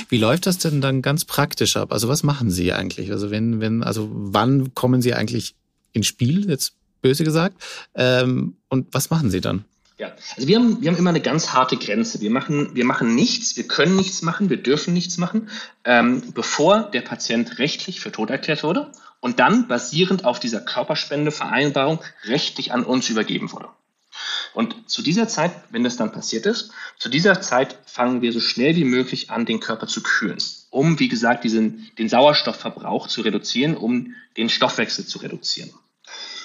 [0.09, 1.93] Wie läuft das denn dann ganz praktisch ab?
[1.93, 3.11] Also was machen Sie eigentlich?
[3.11, 5.55] Also wenn, wenn, also wann kommen Sie eigentlich
[5.93, 7.61] ins Spiel, jetzt böse gesagt?
[7.93, 9.63] Ähm, und was machen Sie dann?
[9.97, 12.19] Ja, also wir haben, wir haben immer eine ganz harte Grenze.
[12.19, 15.49] Wir machen, wir machen nichts, wir können nichts machen, wir dürfen nichts machen,
[15.85, 18.91] ähm, bevor der Patient rechtlich für tot erklärt wurde
[19.25, 23.69] und dann basierend auf dieser Körperspendevereinbarung rechtlich an uns übergeben wurde.
[24.53, 28.39] Und zu dieser Zeit, wenn das dann passiert ist, zu dieser Zeit fangen wir so
[28.39, 30.37] schnell wie möglich an, den Körper zu kühlen,
[30.69, 35.71] um, wie gesagt, diesen, den Sauerstoffverbrauch zu reduzieren, um den Stoffwechsel zu reduzieren.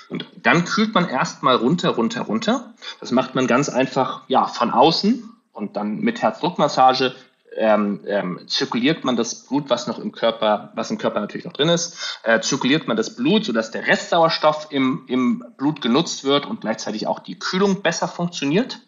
[0.08, 2.72] Und dann kühlt man erstmal runter, runter, runter.
[2.98, 7.14] Das macht man ganz einfach, ja, von außen und dann mit Herzdruckmassage
[7.56, 11.52] ähm, ähm, zirkuliert man das Blut, was noch im Körper, was im Körper natürlich noch
[11.52, 16.46] drin ist, äh, zirkuliert man das Blut, sodass der Restsauerstoff im, im Blut genutzt wird
[16.46, 18.80] und gleichzeitig auch die Kühlung besser funktioniert.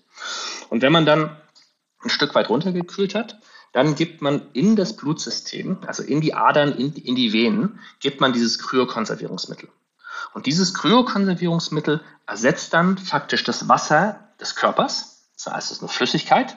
[0.68, 1.36] Und wenn man dann
[2.02, 3.38] ein Stück weit runtergekühlt hat,
[3.72, 8.20] dann gibt man in das Blutsystem, also in die Adern, in, in die Venen, gibt
[8.20, 9.68] man dieses Kryokonservierungsmittel.
[10.34, 15.88] Und dieses Kryokonservierungsmittel ersetzt dann faktisch das Wasser des Körpers, das heißt, es ist eine
[15.88, 16.56] Flüssigkeit,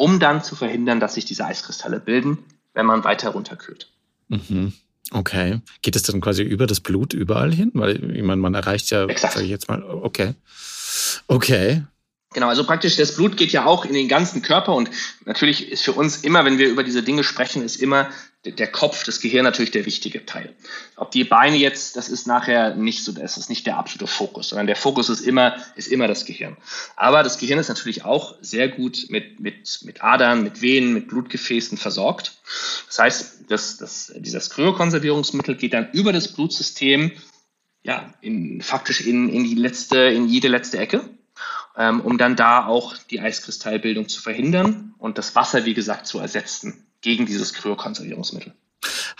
[0.00, 2.38] um dann zu verhindern, dass sich diese Eiskristalle bilden,
[2.72, 3.92] wenn man weiter runterkühlt.
[4.28, 4.72] Mhm.
[5.10, 5.60] Okay.
[5.82, 7.70] Geht es dann quasi über das Blut überall hin?
[7.74, 10.32] Weil ich meine, man erreicht ja, sage ich jetzt mal, okay.
[11.26, 11.82] Okay.
[12.32, 14.88] Genau, also praktisch das Blut geht ja auch in den ganzen Körper und
[15.24, 18.08] natürlich ist für uns immer, wenn wir über diese Dinge sprechen, ist immer
[18.44, 20.54] der Kopf, das Gehirn natürlich der wichtige Teil.
[20.96, 24.50] Ob die Beine jetzt, das ist nachher nicht so, das ist nicht der absolute Fokus,
[24.50, 26.56] sondern der Fokus ist immer, ist immer das Gehirn.
[26.96, 31.08] Aber das Gehirn ist natürlich auch sehr gut mit, mit, mit Adern, mit Venen, mit
[31.08, 32.38] Blutgefäßen versorgt.
[32.86, 37.10] Das heißt, das, das, dieses Kryokonservierungsmittel geht dann über das Blutsystem,
[37.82, 41.10] ja, in, faktisch in, in die letzte, in jede letzte Ecke
[41.76, 46.18] ähm, um dann da auch die Eiskristallbildung zu verhindern und das Wasser, wie gesagt, zu
[46.18, 48.52] ersetzen gegen dieses Kryokonservierungsmittel.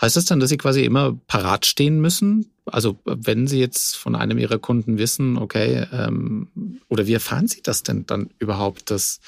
[0.01, 2.49] Heißt das dann, dass Sie quasi immer parat stehen müssen?
[2.65, 6.47] Also wenn Sie jetzt von einem Ihrer Kunden wissen, okay, ähm,
[6.89, 8.89] oder wie erfahren Sie das denn dann überhaupt?
[8.89, 9.19] Dass,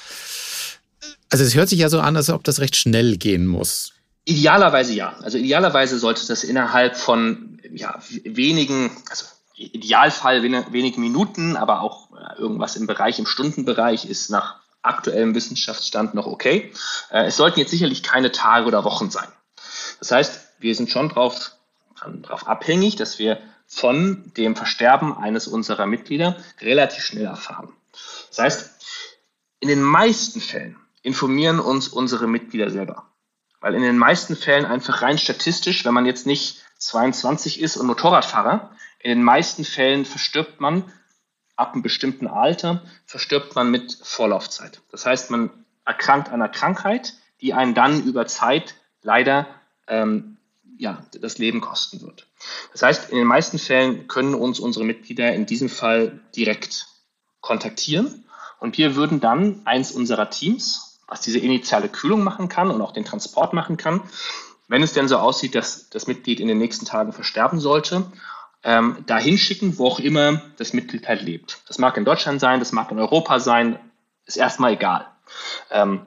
[1.30, 3.92] also es hört sich ja so an, als ob das recht schnell gehen muss.
[4.24, 5.16] Idealerweise ja.
[5.20, 12.40] Also idealerweise sollte das innerhalb von ja, wenigen, also Idealfall wenige Minuten, aber auch äh,
[12.40, 16.72] irgendwas im Bereich, im Stundenbereich ist nach aktuellem Wissenschaftsstand noch okay.
[17.10, 19.28] Äh, es sollten jetzt sicherlich keine Tage oder Wochen sein.
[20.00, 21.52] Das heißt, wir sind schon darauf
[22.22, 27.72] drauf abhängig, dass wir von dem Versterben eines unserer Mitglieder relativ schnell erfahren.
[28.28, 28.70] Das heißt,
[29.60, 33.08] in den meisten Fällen informieren uns unsere Mitglieder selber.
[33.60, 37.86] Weil in den meisten Fällen einfach rein statistisch, wenn man jetzt nicht 22 ist und
[37.86, 38.70] Motorradfahrer,
[39.04, 40.90] in den meisten Fällen verstirbt man
[41.56, 44.80] ab einem bestimmten Alter, verstirbt man mit Vorlaufzeit.
[44.90, 45.50] Das heißt, man
[45.84, 47.12] erkrankt an einer Krankheit,
[47.42, 49.46] die einen dann über Zeit leider
[49.88, 50.38] ähm,
[50.78, 52.26] ja, das Leben kosten wird.
[52.72, 56.86] Das heißt, in den meisten Fällen können uns unsere Mitglieder in diesem Fall direkt
[57.42, 58.24] kontaktieren
[58.58, 62.92] und wir würden dann eins unserer Teams, was diese initiale Kühlung machen kann und auch
[62.92, 64.00] den Transport machen kann,
[64.66, 68.10] wenn es denn so aussieht, dass das Mitglied in den nächsten Tagen versterben sollte,
[68.64, 71.60] ähm, dahin schicken, wo auch immer das Mitglied halt lebt.
[71.68, 73.78] Das mag in Deutschland sein, das mag in Europa sein,
[74.24, 75.06] ist erstmal egal.
[75.70, 76.06] Ähm,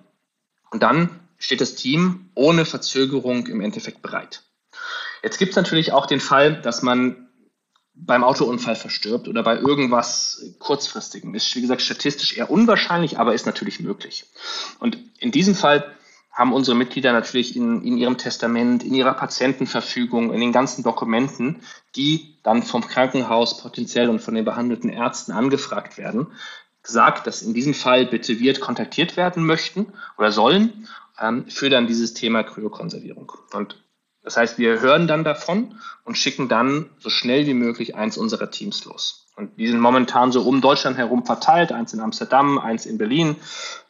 [0.72, 4.44] und dann steht das Team ohne Verzögerung im Endeffekt bereit.
[5.24, 7.28] Jetzt gibt es natürlich auch den Fall, dass man
[7.94, 11.34] beim Autounfall verstirbt oder bei irgendwas kurzfristigem.
[11.34, 14.26] Ist, wie gesagt, statistisch eher unwahrscheinlich, aber ist natürlich möglich.
[14.80, 15.97] Und in diesem Fall
[16.38, 21.64] haben unsere Mitglieder natürlich in, in ihrem Testament, in ihrer Patientenverfügung, in den ganzen Dokumenten,
[21.96, 26.28] die dann vom Krankenhaus potenziell und von den behandelten Ärzten angefragt werden,
[26.84, 29.88] gesagt, dass in diesem Fall bitte wir kontaktiert werden möchten
[30.20, 30.88] oder sollen
[31.20, 33.32] ähm, für dann dieses Thema Kryokonservierung.
[33.54, 33.84] Und
[34.22, 38.52] das heißt, wir hören dann davon und schicken dann so schnell wie möglich eins unserer
[38.52, 39.27] Teams los.
[39.38, 43.36] Und die sind momentan so um Deutschland herum verteilt, eins in Amsterdam, eins in Berlin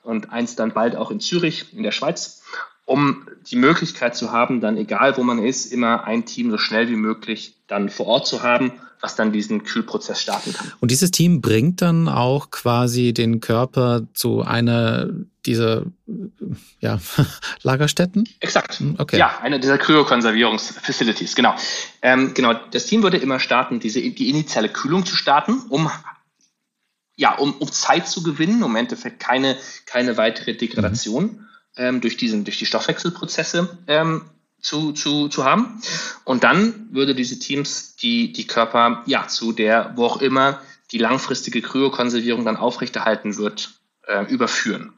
[0.04, 2.44] und eins dann bald auch in Zürich in der Schweiz,
[2.84, 6.90] um die Möglichkeit zu haben, dann egal wo man ist, immer ein Team so schnell
[6.90, 10.72] wie möglich dann vor Ort zu haben was dann diesen Kühlprozess starten kann.
[10.80, 15.10] Und dieses Team bringt dann auch quasi den Körper zu einer
[15.46, 15.84] dieser
[16.80, 17.00] ja,
[17.64, 18.28] Lagerstätten?
[18.40, 18.82] Exakt.
[18.98, 19.18] Okay.
[19.18, 21.56] Ja, eine dieser Kryokonservierungsfacilities, genau.
[22.02, 25.90] Ähm, genau, das Team würde immer starten, diese, die initiale Kühlung zu starten, um
[27.18, 29.58] ja, um, um Zeit zu gewinnen, um im Endeffekt keine,
[29.88, 31.48] keine weitere Degradation mhm.
[31.76, 34.30] ähm, durch, diesen, durch die Stoffwechselprozesse ähm,
[34.62, 35.82] zu, zu, zu haben.
[36.24, 40.98] Und dann würde diese Teams die, die Körper ja zu der, wo auch immer die
[40.98, 43.72] langfristige Kryokonservierung dann aufrechterhalten wird,
[44.08, 44.94] äh, überführen.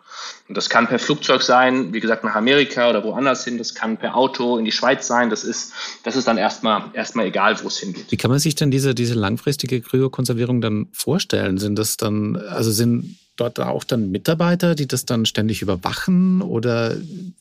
[0.47, 3.57] Und das kann per Flugzeug sein, wie gesagt, nach Amerika oder woanders hin.
[3.57, 5.29] Das kann per Auto in die Schweiz sein.
[5.29, 8.05] Das ist, das ist dann erstmal, erstmal egal, wo es hingeht.
[8.09, 11.57] Wie kann man sich denn diese, diese langfristige Kryokonservierung dann vorstellen?
[11.57, 16.41] Sind das dann, also sind dort auch dann Mitarbeiter, die das dann ständig überwachen?
[16.41, 16.97] Oder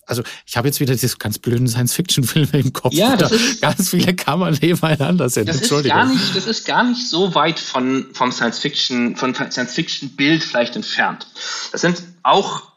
[0.06, 2.94] also ich habe jetzt wieder diese ganz blöden Science-Fiction-Filme im Kopf.
[2.94, 5.48] Ja, das ist, ganz viele Kammern nebeneinander sind.
[5.48, 10.42] Das ist gar nicht, das ist gar nicht so weit von vom Science-Fiction, von Science-Fiction-Bild
[10.42, 11.26] vielleicht entfernt.
[11.72, 12.68] Das sind auch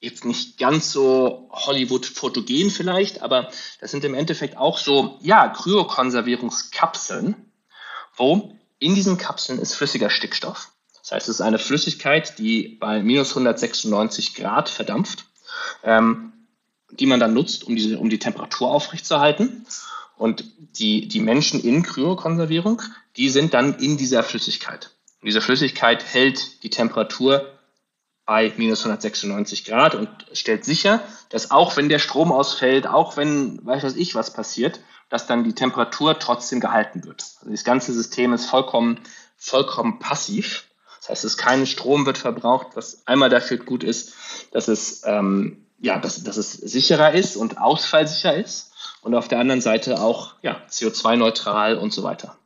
[0.00, 7.34] jetzt nicht ganz so Hollywood-fotogen vielleicht, aber das sind im Endeffekt auch so, ja, Kryokonservierungskapseln,
[8.16, 10.70] wo in diesen Kapseln ist flüssiger Stickstoff.
[11.06, 15.26] Das heißt, es ist eine Flüssigkeit, die bei minus 196 Grad verdampft,
[15.84, 16.32] ähm,
[16.90, 19.64] die man dann nutzt, um, diese, um die Temperatur aufrechtzuerhalten.
[20.16, 20.44] Und
[20.80, 22.82] die, die Menschen in Kryokonservierung,
[23.16, 24.90] die sind dann in dieser Flüssigkeit.
[25.20, 27.52] Und diese Flüssigkeit hält die Temperatur
[28.24, 33.64] bei minus 196 Grad und stellt sicher, dass auch wenn der Strom ausfällt, auch wenn
[33.64, 37.22] weiß was ich was passiert, dass dann die Temperatur trotzdem gehalten wird.
[37.38, 38.98] Also das ganze System ist vollkommen,
[39.36, 40.66] vollkommen passiv.
[41.00, 44.14] Das heißt, es kein Strom wird verbraucht, was einmal dafür gut ist,
[44.52, 49.38] dass es, ähm, ja, dass, dass es sicherer ist und ausfallsicher ist und auf der
[49.38, 52.36] anderen Seite auch ja, CO2-neutral und so weiter.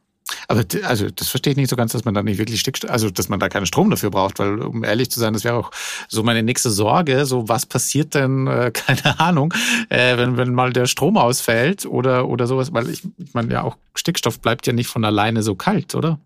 [0.49, 3.11] Aber also das verstehe ich nicht so ganz, dass man da nicht wirklich Stickstoff, also
[3.11, 5.71] dass man da keinen Strom dafür braucht, weil um ehrlich zu sein, das wäre auch
[6.09, 7.25] so meine nächste Sorge.
[7.27, 9.55] So was passiert denn, äh, keine Ahnung,
[9.89, 13.63] äh, wenn wenn mal der Strom ausfällt oder oder sowas, weil ich, ich meine ja
[13.63, 16.19] auch Stickstoff bleibt ja nicht von alleine so kalt, oder?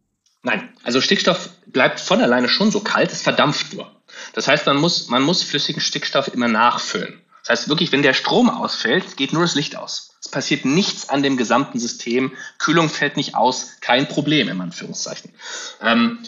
[0.45, 3.91] Nein, also Stickstoff bleibt von alleine schon so kalt, es verdampft nur.
[4.35, 7.21] Das heißt, man muss, man muss flüssigen Stickstoff immer nachfüllen.
[7.41, 10.15] Das heißt wirklich, wenn der Strom ausfällt, geht nur das Licht aus.
[10.21, 12.33] Es passiert nichts an dem gesamten System.
[12.59, 15.33] Kühlung fällt nicht aus, kein Problem im Anführungszeichen.
[15.81, 16.19] Ähm,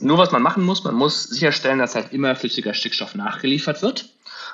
[0.00, 4.10] nur was man machen muss, man muss sicherstellen, dass halt immer flüssiger Stickstoff nachgeliefert wird.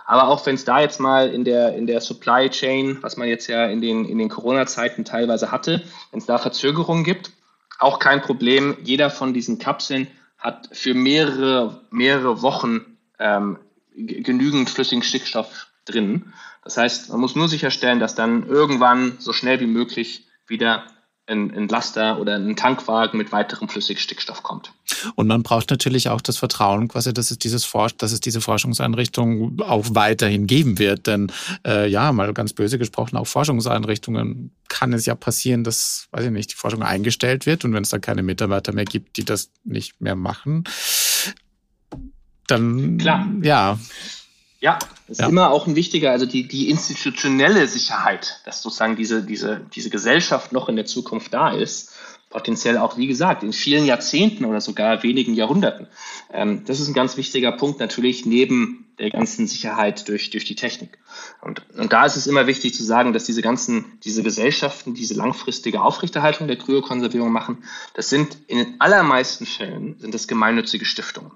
[0.07, 3.29] Aber auch wenn es da jetzt mal in der, in der Supply Chain, was man
[3.29, 7.31] jetzt ja in den, in den Corona-Zeiten teilweise hatte, wenn es da Verzögerungen gibt,
[7.79, 8.77] auch kein Problem.
[8.83, 10.09] Jeder von diesen Kapseln
[10.39, 13.59] hat für mehrere, mehrere Wochen ähm,
[13.97, 16.33] genügend flüssigen Stickstoff drin.
[16.63, 20.85] Das heißt, man muss nur sicherstellen, dass dann irgendwann so schnell wie möglich wieder
[21.27, 24.73] ein, ein Laster oder ein Tankwagen mit weiterem Flüssigstickstoff kommt.
[25.15, 28.41] Und man braucht natürlich auch das Vertrauen, quasi, dass es dieses Forsch dass es diese
[28.41, 31.07] Forschungseinrichtung auch weiterhin geben wird.
[31.07, 31.33] Denn
[31.67, 36.31] äh, ja, mal ganz böse gesprochen, auch Forschungseinrichtungen kann es ja passieren, dass, weiß ich
[36.31, 39.51] nicht, die Forschung eingestellt wird und wenn es dann keine Mitarbeiter mehr gibt, die das
[39.65, 40.65] nicht mehr machen,
[42.47, 43.27] dann Klar.
[43.43, 43.79] ja.
[44.65, 45.27] Ja, das ja.
[45.27, 49.91] ist immer auch ein wichtiger, also die, die institutionelle Sicherheit, dass sozusagen diese, diese, diese
[49.91, 51.93] Gesellschaft noch in der Zukunft da ist,
[52.31, 55.87] potenziell auch, wie gesagt, in vielen Jahrzehnten oder sogar wenigen Jahrhunderten.
[56.33, 60.57] Ähm, das ist ein ganz wichtiger Punkt natürlich neben der ganzen Sicherheit durch, durch die
[60.57, 60.97] Technik.
[61.43, 65.13] Und, und da ist es immer wichtig zu sagen, dass diese ganzen, diese Gesellschaften, diese
[65.13, 71.33] langfristige Aufrechterhaltung der Kryokonservierung machen, das sind in den allermeisten Fällen sind das gemeinnützige Stiftungen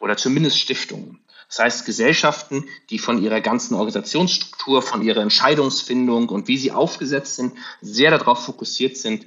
[0.00, 1.20] oder zumindest Stiftungen.
[1.48, 7.36] Das heißt, Gesellschaften, die von ihrer ganzen Organisationsstruktur, von ihrer Entscheidungsfindung und wie sie aufgesetzt
[7.36, 9.26] sind, sehr darauf fokussiert sind,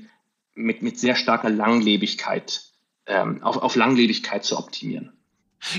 [0.54, 2.62] mit, mit sehr starker Langlebigkeit,
[3.06, 5.14] ähm, auf, auf Langlebigkeit zu optimieren.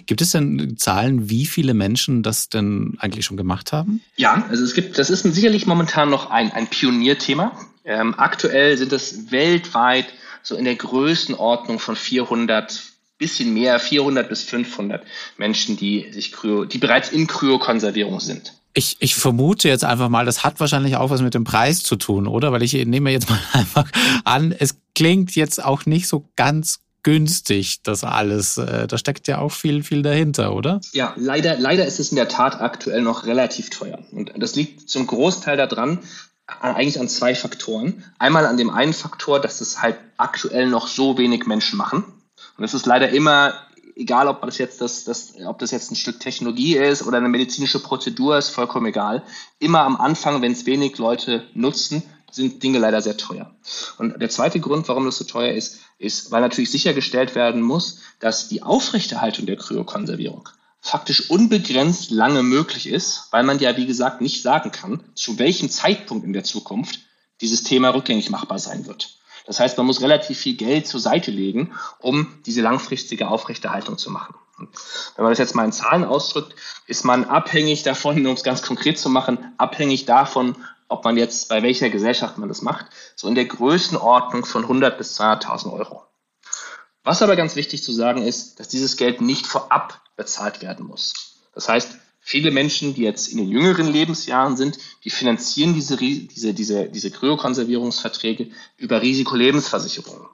[0.07, 4.03] Gibt es denn Zahlen, wie viele Menschen das denn eigentlich schon gemacht haben?
[4.16, 7.59] Ja, also es gibt, das ist sicherlich momentan noch ein, ein Pionierthema.
[7.85, 12.89] Ähm, aktuell sind es weltweit so in der Größenordnung von 400
[13.21, 15.05] bisschen mehr, 400 bis 500
[15.37, 18.55] Menschen, die sich Kryo, die bereits in Kryokonservierung sind.
[18.75, 21.97] Ich, ich vermute jetzt einfach mal, das hat wahrscheinlich auch was mit dem Preis zu
[21.97, 22.51] tun, oder?
[22.51, 23.89] Weil ich nehme jetzt mal einfach
[24.25, 28.59] an, es klingt jetzt auch nicht so ganz günstig, das alles.
[28.59, 30.81] Äh, da steckt ja auch viel, viel dahinter, oder?
[30.93, 33.99] Ja, leider, leider ist es in der Tat aktuell noch relativ teuer.
[34.13, 36.01] Und das liegt zum Großteil daran,
[36.47, 38.05] eigentlich an zwei Faktoren.
[38.19, 42.05] Einmal an dem einen Faktor, dass es halt aktuell noch so wenig Menschen machen.
[42.61, 43.55] Und es ist leider immer,
[43.96, 47.31] egal ob das jetzt das, das, ob das jetzt ein Stück Technologie ist oder eine
[47.31, 49.23] medizinische Prozedur, ist vollkommen egal.
[49.59, 53.51] Immer am Anfang, wenn es wenig Leute nutzen, sind Dinge leider sehr teuer.
[53.96, 58.01] Und der zweite Grund, warum das so teuer ist, ist, weil natürlich sichergestellt werden muss,
[58.18, 60.46] dass die Aufrechterhaltung der Kryokonservierung
[60.83, 65.70] faktisch unbegrenzt lange möglich ist, weil man ja, wie gesagt, nicht sagen kann, zu welchem
[65.70, 67.01] Zeitpunkt in der Zukunft
[67.40, 69.20] dieses Thema rückgängig machbar sein wird.
[69.51, 74.09] Das heißt, man muss relativ viel Geld zur Seite legen, um diese langfristige Aufrechterhaltung zu
[74.09, 74.37] machen.
[74.59, 76.55] Wenn man das jetzt mal in Zahlen ausdrückt,
[76.87, 80.55] ist man abhängig davon, um es ganz konkret zu machen, abhängig davon,
[80.87, 82.87] ob man jetzt bei welcher Gesellschaft man das macht,
[83.17, 86.05] so in der Größenordnung von 100 bis 200.000 Euro.
[87.03, 91.41] Was aber ganz wichtig zu sagen ist, dass dieses Geld nicht vorab bezahlt werden muss.
[91.55, 96.55] Das heißt, Viele Menschen, die jetzt in den jüngeren Lebensjahren sind, die finanzieren diese, diese,
[96.55, 100.29] diese, diese Kryokonservierungsverträge über Risikolebensversicherungen.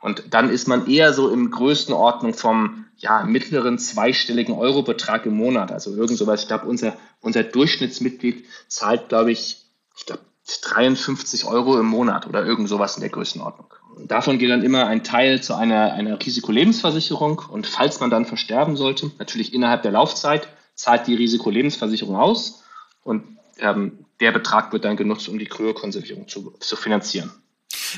[0.00, 5.72] Und dann ist man eher so in Größenordnung vom ja, mittleren zweistelligen Eurobetrag im Monat.
[5.72, 6.42] Also irgend sowas.
[6.42, 9.58] Ich glaube, unser, unser Durchschnittsmitglied zahlt, glaube ich,
[9.96, 10.22] ich glaube,
[10.62, 13.72] 53 Euro im Monat oder irgend sowas in der Größenordnung.
[14.06, 17.42] Davon geht dann immer ein Teil zu einer, einer Risikolebensversicherung.
[17.50, 20.48] Und falls man dann versterben sollte, natürlich innerhalb der Laufzeit,
[20.80, 22.62] zahlt die Risikolebensversicherung aus
[23.02, 27.30] und ähm, der Betrag wird dann genutzt, um die Kryokonservierung zu, zu finanzieren.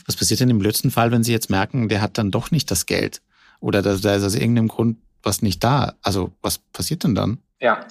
[0.06, 2.70] Was passiert denn im blödsten Fall, wenn Sie jetzt merken, der hat dann doch nicht
[2.70, 3.22] das Geld?
[3.60, 5.94] Oder da, da ist aus irgendeinem Grund was nicht da?
[6.02, 7.38] Also was passiert denn dann?
[7.60, 7.86] Ja,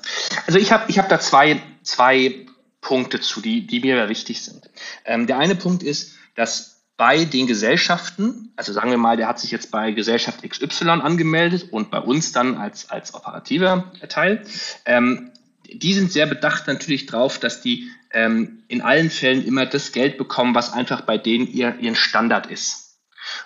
[0.48, 2.46] also ich habe ich hab da zwei, zwei
[2.82, 4.70] Punkte zu, die, die mir wichtig sind.
[5.06, 9.40] Ähm, der eine Punkt ist, dass bei den Gesellschaften, also sagen wir mal, der hat
[9.40, 14.46] sich jetzt bei Gesellschaft XY angemeldet und bei uns dann als, als operativer Teil,
[14.86, 15.32] ähm,
[15.66, 20.20] die sind sehr bedacht natürlich drauf, dass die ähm, in allen Fällen immer das Geld
[20.20, 23.00] bekommen, was einfach bei denen ihr, ihren Standard ist.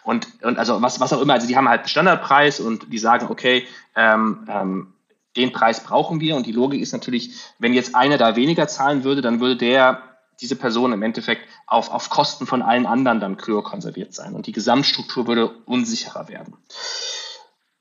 [0.03, 2.97] Und, und also was, was auch immer, also die haben halt einen Standardpreis und die
[2.97, 3.65] sagen, okay,
[3.95, 4.93] ähm, ähm,
[5.37, 6.35] den Preis brauchen wir.
[6.35, 10.14] Und die Logik ist natürlich, wenn jetzt einer da weniger zahlen würde, dann würde der
[10.41, 14.51] diese Person im Endeffekt auf, auf Kosten von allen anderen dann kryokonserviert sein und die
[14.51, 16.57] Gesamtstruktur würde unsicherer werden.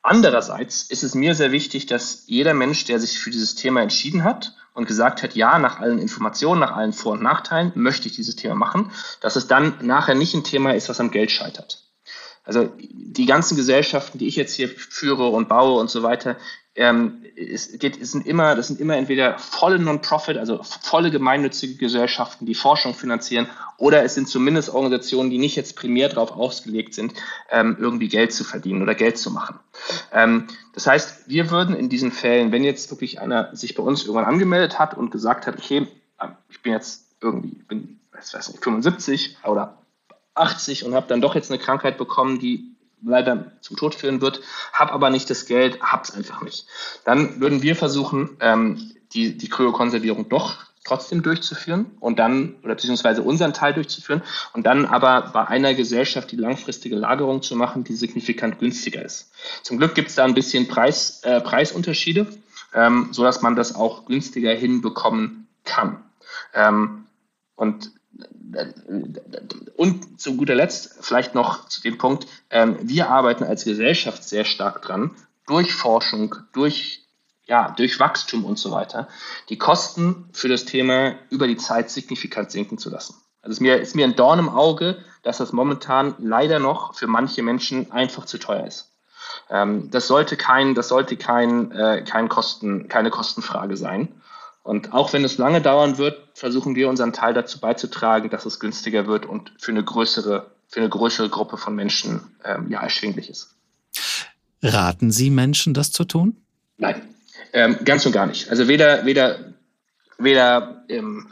[0.03, 4.23] Andererseits ist es mir sehr wichtig, dass jeder Mensch, der sich für dieses Thema entschieden
[4.23, 8.15] hat und gesagt hat, ja, nach allen Informationen, nach allen Vor- und Nachteilen möchte ich
[8.15, 8.91] dieses Thema machen,
[9.21, 11.85] dass es dann nachher nicht ein Thema ist, was am Geld scheitert.
[12.45, 16.37] Also die ganzen Gesellschaften, die ich jetzt hier führe und baue und so weiter,
[16.77, 21.77] ähm, es geht, es sind immer, das sind immer entweder volle Non-Profit, also volle gemeinnützige
[21.77, 23.49] Gesellschaften, die Forschung finanzieren,
[23.79, 27.15] oder es sind zumindest Organisationen, die nicht jetzt primär darauf ausgelegt sind,
[27.51, 29.59] ähm, irgendwie Geld zu verdienen oder Geld zu machen.
[30.13, 34.03] Ähm, das heißt, wir würden in diesen Fällen, wenn jetzt wirklich einer sich bei uns
[34.03, 35.87] irgendwann angemeldet hat und gesagt hat, okay,
[36.21, 39.79] ähm, ich bin jetzt irgendwie, bin, ich weiß nicht, 75 oder
[40.35, 42.75] 80 und habe dann doch jetzt eine Krankheit bekommen, die
[43.05, 44.41] leider zum Tod führen wird,
[44.73, 46.67] habe aber nicht das Geld, habe es einfach nicht.
[47.05, 53.23] Dann würden wir versuchen, ähm, die, die Kryokonservierung doch trotzdem durchzuführen und dann, oder beziehungsweise
[53.23, 54.23] unseren Teil durchzuführen
[54.53, 59.33] und dann aber bei einer Gesellschaft die langfristige Lagerung zu machen, die signifikant günstiger ist.
[59.63, 62.27] Zum Glück gibt es da ein bisschen Preis, äh, Preisunterschiede,
[62.75, 66.05] ähm, sodass man das auch günstiger hinbekommen kann.
[66.53, 67.07] Ähm,
[67.57, 67.93] und
[69.77, 74.45] und zu guter Letzt vielleicht noch zu dem Punkt, ähm, wir arbeiten als Gesellschaft sehr
[74.45, 75.11] stark dran,
[75.47, 77.05] durch Forschung, durch
[77.47, 79.09] ja, durch Wachstum und so weiter,
[79.51, 83.17] die Kosten für das Thema über die Zeit signifikant sinken zu lassen.
[83.43, 86.95] Also es ist mir, ist mir ein Dorn im Auge, dass das momentan leider noch
[86.95, 88.93] für manche Menschen einfach zu teuer ist.
[89.51, 94.09] Ähm, das sollte kein, das sollte kein, äh, kein Kosten, keine Kostenfrage sein.
[94.65, 98.59] Und auch wenn es lange dauern wird, versuchen wir unseren Teil dazu beizutragen, dass es
[98.59, 103.29] günstiger wird und für eine größere, für eine größere Gruppe von Menschen ähm, ja erschwinglich
[103.29, 103.55] ist.
[104.63, 106.39] Raten Sie Menschen, das zu tun?
[106.79, 107.03] Nein.
[107.53, 108.49] Ähm, ganz und gar nicht.
[108.49, 109.53] Also weder, weder,
[110.17, 111.29] weder, ähm,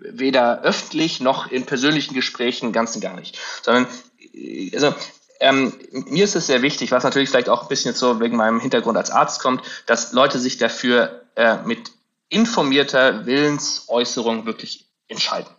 [0.00, 3.38] weder öffentlich noch in persönlichen Gesprächen, ganz und gar nicht.
[3.62, 3.86] Sondern,
[4.34, 4.94] äh, also,
[5.40, 8.36] ähm, mir ist es sehr wichtig, was natürlich vielleicht auch ein bisschen jetzt so wegen
[8.36, 11.92] meinem Hintergrund als Arzt kommt, dass Leute sich dafür äh, mit
[12.28, 15.50] informierter Willensäußerung wirklich entscheiden.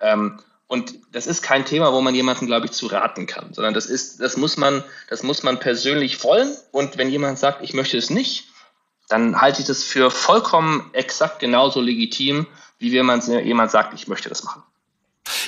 [0.00, 3.74] Ähm, und das ist kein Thema, wo man jemanden, glaube ich, zu raten kann, sondern
[3.74, 6.56] das ist, das muss man, das muss man persönlich wollen.
[6.72, 8.48] Und wenn jemand sagt, ich möchte es nicht,
[9.08, 12.46] dann halte ich das für vollkommen exakt genauso legitim,
[12.78, 14.62] wie wenn man jemand sagt, ich möchte das machen.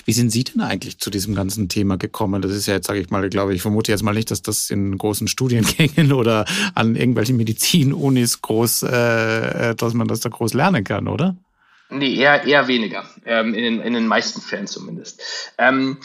[0.04, 2.42] Wie sind Sie denn eigentlich zu diesem ganzen Thema gekommen?
[2.42, 4.70] Das ist ja jetzt, sage ich mal, glaube, ich vermute jetzt mal nicht, dass das
[4.70, 10.84] in großen Studiengängen oder an irgendwelchen Medizinunis groß, äh, dass man das da groß lernen
[10.84, 11.36] kann, oder?
[11.90, 15.22] Nee, eher, eher weniger, ähm, in, den, in den meisten Fällen zumindest.
[15.58, 15.98] Ähm,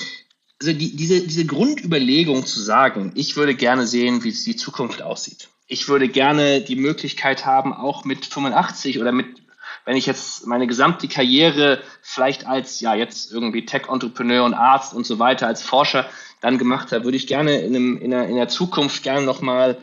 [0.62, 5.50] also die, diese, diese Grundüberlegung zu sagen, ich würde gerne sehen, wie die Zukunft aussieht
[5.72, 9.41] ich würde gerne die Möglichkeit haben, auch mit 85 oder mit,
[9.86, 15.06] wenn ich jetzt meine gesamte Karriere vielleicht als, ja, jetzt irgendwie Tech-Entrepreneur und Arzt und
[15.06, 16.10] so weiter, als Forscher
[16.42, 19.78] dann gemacht habe, würde ich gerne in, einem, in, der, in der Zukunft gerne nochmal,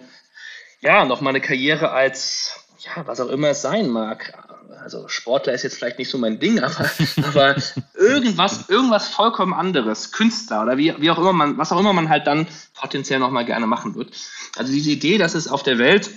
[0.80, 4.34] ja, nochmal eine Karriere als, ja, was auch immer es sein mag,
[4.82, 6.90] also Sportler ist jetzt vielleicht nicht so mein Ding, aber,
[7.28, 7.56] aber
[7.94, 12.08] irgendwas, irgendwas vollkommen anderes, Künstler oder wie, wie auch immer man, was auch immer man
[12.08, 14.12] halt dann potenziell nochmal gerne machen wird.
[14.56, 16.10] Also diese Idee, dass es auf der Welt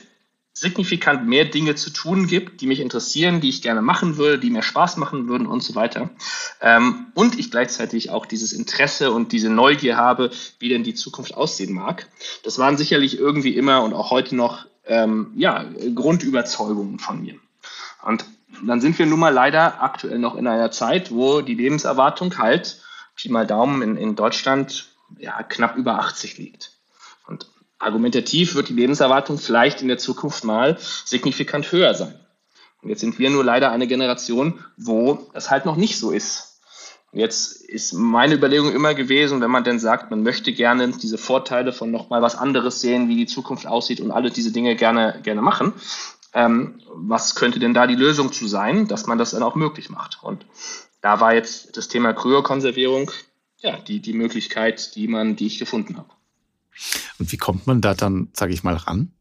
[0.53, 4.49] signifikant mehr Dinge zu tun gibt, die mich interessieren, die ich gerne machen würde, die
[4.49, 6.09] mir Spaß machen würden und so weiter.
[6.59, 10.29] Ähm, und ich gleichzeitig auch dieses Interesse und diese Neugier habe,
[10.59, 12.07] wie denn die Zukunft aussehen mag.
[12.43, 17.35] Das waren sicherlich irgendwie immer und auch heute noch ähm, ja, Grundüberzeugungen von mir.
[18.03, 18.25] Und
[18.63, 22.81] dann sind wir nun mal leider aktuell noch in einer Zeit, wo die Lebenserwartung halt,
[23.15, 26.73] Pi mal Daumen, in, in Deutschland ja, knapp über 80 liegt.
[27.27, 27.47] Und
[27.81, 32.19] argumentativ wird die Lebenserwartung vielleicht in der Zukunft mal signifikant höher sein.
[32.81, 36.59] Und jetzt sind wir nur leider eine Generation, wo das halt noch nicht so ist.
[37.11, 41.17] Und jetzt ist meine Überlegung immer gewesen, wenn man denn sagt, man möchte gerne diese
[41.17, 45.19] Vorteile von nochmal was anderes sehen, wie die Zukunft aussieht und alle diese Dinge gerne,
[45.21, 45.73] gerne machen,
[46.33, 49.89] ähm, was könnte denn da die Lösung zu sein, dass man das dann auch möglich
[49.89, 50.19] macht.
[50.23, 50.45] Und
[51.01, 53.11] da war jetzt das Thema Kryokonservierung,
[53.57, 56.09] ja, die, die Möglichkeit, die man, die ich gefunden habe.
[57.19, 59.11] Und wie kommt man da dann, sage ich mal, ran?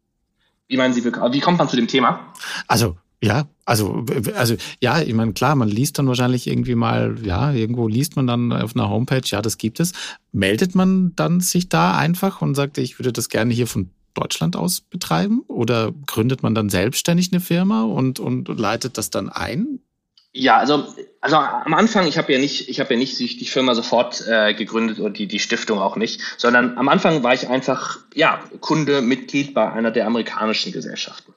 [0.68, 2.32] Wie meinen Sie, wie kommt man zu dem Thema?
[2.68, 7.52] Also, ja, also, also ja, ich meine, klar, man liest dann wahrscheinlich irgendwie mal, ja,
[7.52, 9.92] irgendwo liest man dann auf einer Homepage, ja, das gibt es.
[10.32, 14.56] Meldet man dann sich da einfach und sagt, ich würde das gerne hier von Deutschland
[14.56, 15.42] aus betreiben?
[15.48, 19.80] Oder gründet man dann selbstständig eine Firma und, und leitet das dann ein?
[20.32, 20.86] Ja, also,
[21.20, 24.54] also am Anfang, ich habe ja nicht, ich habe ja nicht die Firma sofort äh,
[24.54, 29.02] gegründet und die, die Stiftung auch nicht, sondern am Anfang war ich einfach ja, Kunde,
[29.02, 31.34] Mitglied bei einer der amerikanischen Gesellschaften.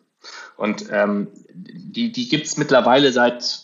[0.58, 3.64] Und ähm, die, die gibt es mittlerweile seit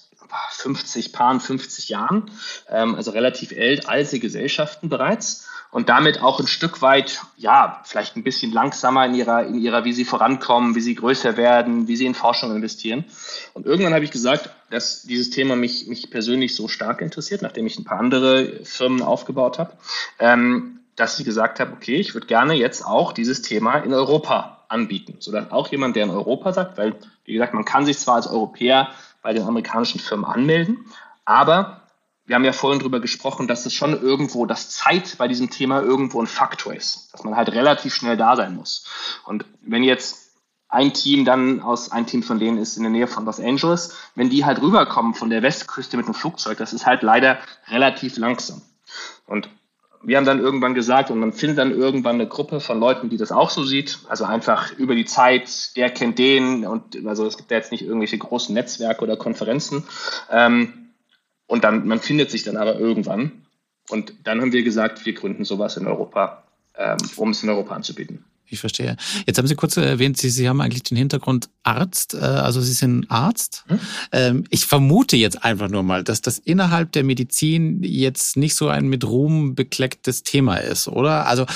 [0.52, 2.32] 50, Paaren 50 Jahren,
[2.68, 8.16] ähm, also relativ alt, alte Gesellschaften bereits und damit auch ein Stück weit, ja, vielleicht
[8.16, 11.96] ein bisschen langsamer in ihrer, in ihrer, wie sie vorankommen, wie sie größer werden, wie
[11.96, 13.06] sie in Forschung investieren.
[13.54, 17.68] Und irgendwann habe ich gesagt, dass dieses Thema mich, mich persönlich so stark interessiert, nachdem
[17.68, 19.74] ich ein paar andere Firmen aufgebaut habe,
[20.18, 24.66] ähm, dass ich gesagt habe, okay, ich würde gerne jetzt auch dieses Thema in Europa
[24.70, 26.96] anbieten, sodass auch jemand, der in Europa sagt, weil,
[27.26, 28.90] wie gesagt, man kann sich zwar als Europäer
[29.22, 30.86] bei den amerikanischen Firmen anmelden,
[31.26, 31.82] aber
[32.30, 35.82] wir haben ja vorhin darüber gesprochen, dass es schon irgendwo, dass Zeit bei diesem Thema
[35.82, 38.86] irgendwo ein Faktor ist, dass man halt relativ schnell da sein muss.
[39.26, 40.36] Und wenn jetzt
[40.68, 43.98] ein Team dann aus, ein Team von denen ist in der Nähe von Los Angeles,
[44.14, 48.16] wenn die halt rüberkommen von der Westküste mit dem Flugzeug, das ist halt leider relativ
[48.18, 48.62] langsam.
[49.26, 49.50] Und
[50.04, 53.18] wir haben dann irgendwann gesagt, und man findet dann irgendwann eine Gruppe von Leuten, die
[53.18, 53.98] das auch so sieht.
[54.08, 57.82] Also einfach über die Zeit, der kennt den und also es gibt ja jetzt nicht
[57.82, 59.84] irgendwelche großen Netzwerke oder Konferenzen.
[60.30, 60.89] Ähm,
[61.50, 63.32] Und dann, man findet sich dann aber irgendwann.
[63.90, 66.44] Und dann haben wir gesagt, wir gründen sowas in Europa,
[66.78, 68.24] ähm, um es in Europa anzubieten.
[68.46, 68.98] Ich verstehe.
[69.26, 72.74] Jetzt haben Sie kurz erwähnt, Sie, Sie haben eigentlich den Hintergrund Arzt, äh, also Sie
[72.74, 73.64] sind Arzt.
[73.68, 73.80] Hm?
[74.12, 78.68] Ähm, ich vermute jetzt einfach nur mal, dass das innerhalb der Medizin jetzt nicht so
[78.68, 81.26] ein mit Ruhm beklecktes Thema ist, oder?
[81.26, 81.48] Also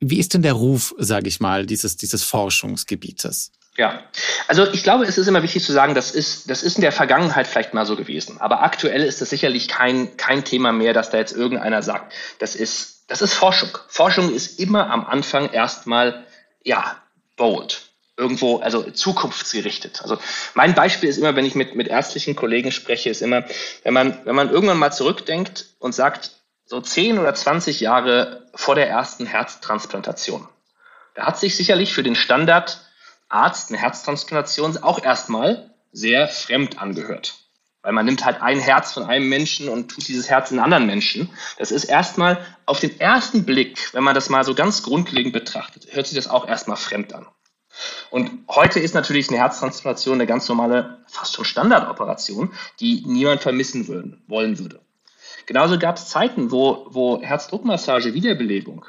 [0.00, 3.52] wie ist denn der Ruf, sage ich mal, dieses, dieses Forschungsgebietes?
[3.76, 4.02] Ja,
[4.48, 6.92] also ich glaube, es ist immer wichtig zu sagen, das ist, das ist in der
[6.92, 8.40] Vergangenheit vielleicht mal so gewesen.
[8.40, 12.56] Aber aktuell ist das sicherlich kein, kein Thema mehr, dass da jetzt irgendeiner sagt, das
[12.56, 13.76] ist, das ist Forschung.
[13.88, 16.24] Forschung ist immer am Anfang erstmal,
[16.64, 16.96] ja,
[17.36, 17.82] bold.
[18.16, 20.00] Irgendwo, also zukunftsgerichtet.
[20.00, 20.16] Also
[20.54, 23.44] mein Beispiel ist immer, wenn ich mit, mit ärztlichen Kollegen spreche, ist immer,
[23.82, 26.30] wenn man, wenn man irgendwann mal zurückdenkt und sagt,
[26.64, 30.48] so 10 oder 20 Jahre vor der ersten Herztransplantation.
[31.14, 32.85] Da hat sich sicherlich für den Standard
[33.28, 37.38] Arzt eine Herztransplantation auch erstmal sehr fremd angehört.
[37.82, 40.64] Weil man nimmt halt ein Herz von einem Menschen und tut dieses Herz in einen
[40.64, 41.30] anderen Menschen.
[41.58, 45.86] Das ist erstmal auf den ersten Blick, wenn man das mal so ganz grundlegend betrachtet,
[45.90, 47.26] hört sich das auch erstmal fremd an.
[48.10, 53.86] Und heute ist natürlich eine Herztransplantation eine ganz normale, fast schon Standardoperation, die niemand vermissen
[53.88, 54.80] würden, wollen würde.
[55.46, 58.84] Genauso gab es Zeiten, wo, wo Herzdruckmassage, Wiederbelebung,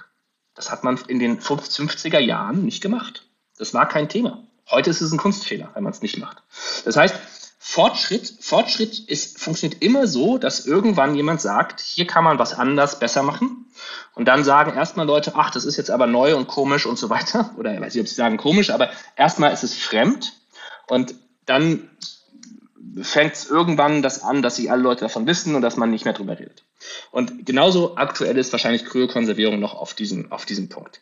[0.55, 3.26] das hat man in den 50er Jahren nicht gemacht.
[3.57, 4.43] Das war kein Thema.
[4.69, 6.43] Heute ist es ein Kunstfehler, wenn man es nicht macht.
[6.85, 7.15] Das heißt,
[7.59, 12.99] Fortschritt, Fortschritt ist, funktioniert immer so, dass irgendwann jemand sagt, hier kann man was anders
[12.99, 13.65] besser machen.
[14.13, 17.09] Und dann sagen erstmal Leute, ach, das ist jetzt aber neu und komisch und so
[17.09, 17.51] weiter.
[17.57, 20.33] Oder ich weiß nicht, ob sie sagen komisch, aber erstmal ist es fremd.
[20.87, 21.89] Und dann
[23.01, 26.05] fängt es irgendwann das an, dass sich alle Leute davon wissen und dass man nicht
[26.05, 26.63] mehr drüber redet.
[27.11, 31.01] Und genauso aktuell ist wahrscheinlich Kryokonservierung noch auf diesem, auf diesem Punkt.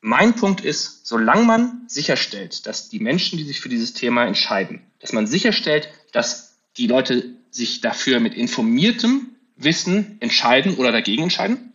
[0.00, 4.82] Mein Punkt ist, solange man sicherstellt, dass die Menschen, die sich für dieses Thema entscheiden,
[4.98, 11.74] dass man sicherstellt, dass die Leute sich dafür mit informiertem Wissen entscheiden oder dagegen entscheiden,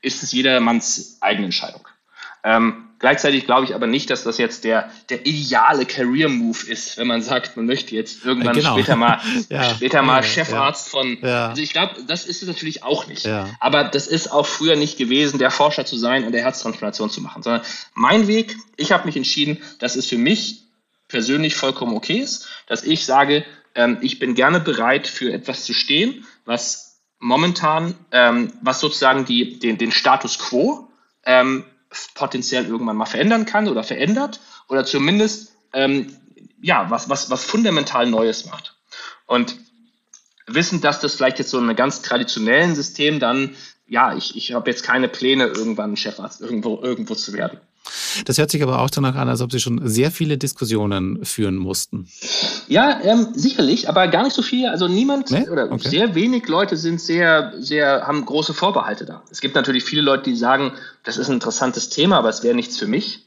[0.00, 1.86] ist es jedermanns eigene Entscheidung.
[2.44, 7.06] Ähm, gleichzeitig glaube ich aber nicht, dass das jetzt der, der ideale Career-Move ist, wenn
[7.06, 8.74] man sagt, man möchte jetzt irgendwann genau.
[8.74, 9.74] später mal, ja.
[9.74, 10.90] später mal ja, Chefarzt ja.
[10.90, 11.24] von.
[11.24, 13.26] Also ich glaube, das ist es natürlich auch nicht.
[13.60, 17.20] Aber das ist auch früher nicht gewesen, der Forscher zu sein und der Herztransplantation zu
[17.20, 17.62] machen, sondern
[17.94, 20.64] mein Weg, ich habe mich entschieden, dass es für mich
[21.08, 23.44] persönlich vollkommen okay ist, dass ich sage,
[23.74, 29.58] ähm, ich bin gerne bereit, für etwas zu stehen, was momentan, ähm, was sozusagen die,
[29.58, 30.88] den, den Status quo
[31.24, 31.64] ähm,
[32.14, 36.16] potenziell irgendwann mal verändern kann oder verändert oder zumindest ähm,
[36.60, 38.74] ja, was, was, was fundamental Neues macht.
[39.26, 39.56] Und
[40.46, 44.52] wissen, dass das vielleicht jetzt so in einem ganz traditionellen System dann, ja, ich, ich
[44.52, 47.60] habe jetzt keine Pläne, irgendwann Chefarzt irgendwo, irgendwo zu werden.
[48.24, 51.56] Das hört sich aber auch danach an, als ob Sie schon sehr viele Diskussionen führen
[51.56, 52.08] mussten.
[52.68, 54.68] Ja, ähm, sicherlich, aber gar nicht so viel.
[54.68, 55.48] Also niemand nee?
[55.48, 55.88] oder okay.
[55.88, 59.22] sehr wenig Leute sind sehr, sehr, haben große Vorbehalte da.
[59.30, 60.72] Es gibt natürlich viele Leute, die sagen,
[61.04, 63.26] das ist ein interessantes Thema, aber es wäre nichts für mich.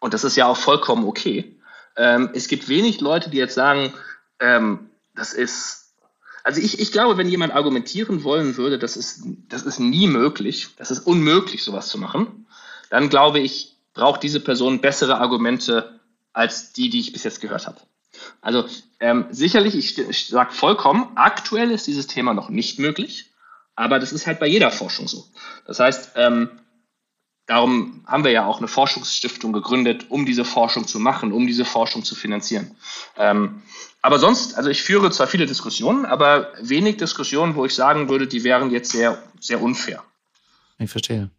[0.00, 1.56] Und das ist ja auch vollkommen okay.
[1.96, 3.92] Ähm, es gibt wenig Leute, die jetzt sagen,
[4.40, 5.86] ähm, das ist
[6.46, 10.68] also ich, ich glaube, wenn jemand argumentieren wollen würde, das ist, das ist nie möglich,
[10.76, 12.46] das ist unmöglich, sowas zu machen,
[12.88, 16.00] dann glaube ich, braucht diese Person bessere Argumente
[16.32, 17.80] als die, die ich bis jetzt gehört habe.
[18.40, 18.66] Also
[19.00, 23.32] ähm, sicherlich, ich, ich sage vollkommen, aktuell ist dieses Thema noch nicht möglich,
[23.74, 25.24] aber das ist halt bei jeder Forschung so.
[25.66, 26.50] Das heißt, ähm,
[27.46, 31.64] darum haben wir ja auch eine Forschungsstiftung gegründet, um diese Forschung zu machen, um diese
[31.64, 32.76] Forschung zu finanzieren.
[33.16, 33.62] Ähm,
[34.02, 38.26] aber sonst, also ich führe zwar viele Diskussionen, aber wenig Diskussionen, wo ich sagen würde,
[38.26, 40.02] die wären jetzt sehr, sehr unfair.
[40.78, 41.30] Ich verstehe.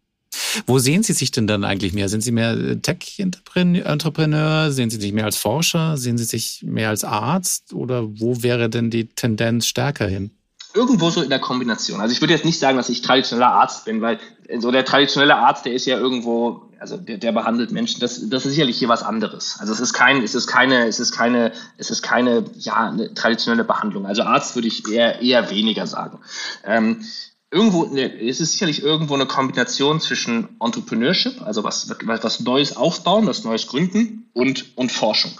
[0.66, 2.08] Wo sehen Sie sich denn dann eigentlich mehr?
[2.08, 4.70] Sind Sie mehr äh, Tech-Entrepreneur?
[4.72, 5.96] Sehen Sie sich mehr als Forscher?
[5.96, 7.72] Sehen Sie sich mehr als Arzt?
[7.72, 10.30] Oder wo wäre denn die Tendenz stärker hin?
[10.74, 12.00] Irgendwo so in der Kombination.
[12.00, 14.18] Also ich würde jetzt nicht sagen, dass ich traditioneller Arzt bin, weil
[14.58, 18.00] so der traditionelle Arzt, der ist ja irgendwo, also der, der behandelt Menschen.
[18.00, 19.56] Das, das ist sicherlich hier was anderes.
[19.60, 23.64] Also es ist kein, es ist keine, es ist keine, es ist keine, ja, traditionelle
[23.64, 24.06] Behandlung.
[24.06, 26.18] Also Arzt würde ich eher, eher weniger sagen.
[26.64, 27.02] Ähm,
[27.50, 33.44] irgendwo, es ist sicherlich irgendwo eine Kombination zwischen Entrepreneurship, also was, was Neues aufbauen, was
[33.44, 35.32] Neues gründen und, und Forschung.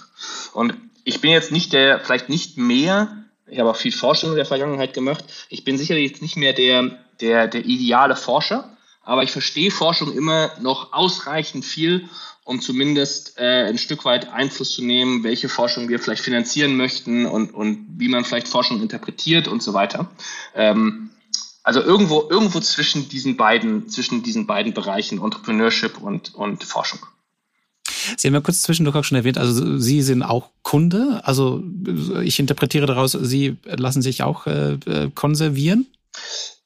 [0.55, 4.37] Und ich bin jetzt nicht der, vielleicht nicht mehr, ich habe auch viel Forschung in
[4.37, 9.23] der Vergangenheit gemacht, ich bin sicherlich jetzt nicht mehr der, der, der ideale Forscher, aber
[9.23, 12.09] ich verstehe Forschung immer noch ausreichend viel,
[12.45, 17.27] um zumindest äh, ein Stück weit Einfluss zu nehmen, welche Forschung wir vielleicht finanzieren möchten
[17.27, 20.11] und, und wie man vielleicht Forschung interpretiert und so weiter.
[20.55, 21.11] Ähm,
[21.69, 27.01] also irgendwo, irgendwo zwischen diesen beiden, zwischen diesen beiden Bereichen, Entrepreneurship und, und Forschung.
[28.17, 31.21] Sie haben ja kurz zwischendurch auch schon erwähnt, also Sie sind auch Kunde.
[31.25, 31.63] Also
[32.23, 35.87] ich interpretiere daraus, Sie lassen sich auch äh, äh, konservieren.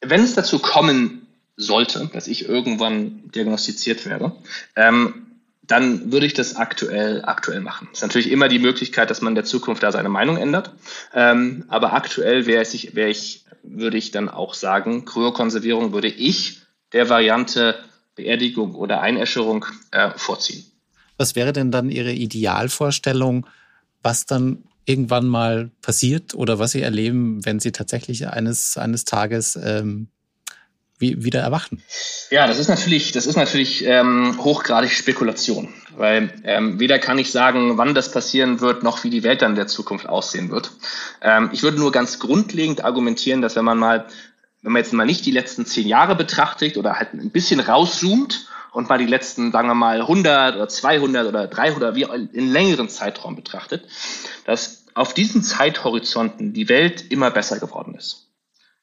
[0.03, 1.26] Wenn es dazu kommen
[1.57, 4.36] sollte, dass ich irgendwann diagnostiziert werde,
[4.76, 5.32] ähm,
[5.63, 7.89] dann würde ich das aktuell, aktuell machen.
[7.93, 10.73] Es ist natürlich immer die Möglichkeit, dass man in der Zukunft da seine Meinung ändert.
[11.15, 16.63] Ähm, aber aktuell wäre ich, wäre ich, würde ich dann auch sagen, Kryokonservierung würde ich
[16.93, 17.77] der Variante
[18.15, 20.65] Beerdigung oder Einäscherung äh, vorziehen.
[21.17, 23.47] Was wäre denn dann Ihre Idealvorstellung,
[24.03, 29.57] was dann irgendwann mal passiert oder was Sie erleben, wenn Sie tatsächlich eines, eines Tages
[29.63, 30.09] ähm,
[31.03, 31.82] wieder erwachen?
[32.30, 37.30] Ja, das ist natürlich, das ist natürlich ähm, hochgradig Spekulation, weil ähm, weder kann ich
[37.30, 40.70] sagen, wann das passieren wird, noch wie die Welt dann in der Zukunft aussehen wird.
[41.20, 44.07] Ähm, ich würde nur ganz grundlegend argumentieren, dass wenn man mal,
[44.62, 48.48] wenn man jetzt mal nicht die letzten zehn Jahre betrachtet oder halt ein bisschen rauszoomt
[48.72, 52.88] und mal die letzten, sagen wir mal, 100 oder 200 oder 300, wie in längeren
[52.88, 53.84] Zeitraum betrachtet,
[54.46, 58.28] dass auf diesen Zeithorizonten die Welt immer besser geworden ist.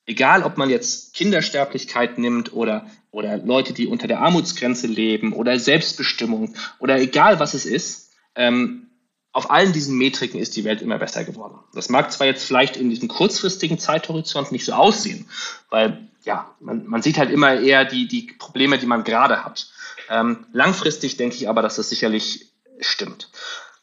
[0.10, 5.60] Egal, ob man jetzt Kindersterblichkeit nimmt oder, oder Leute, die unter der Armutsgrenze leben oder
[5.60, 8.88] Selbstbestimmung oder egal, was es ist, ähm,
[9.34, 11.60] auf allen diesen Metriken ist die Welt immer besser geworden.
[11.76, 15.30] Das mag zwar jetzt vielleicht in diesem kurzfristigen Zeithorizont nicht so aussehen,
[15.70, 19.70] weil ja, man, man sieht halt immer eher die, die Probleme, die man gerade hat.
[20.10, 22.48] Ähm, langfristig denke ich aber, dass das sicherlich
[22.80, 23.30] stimmt.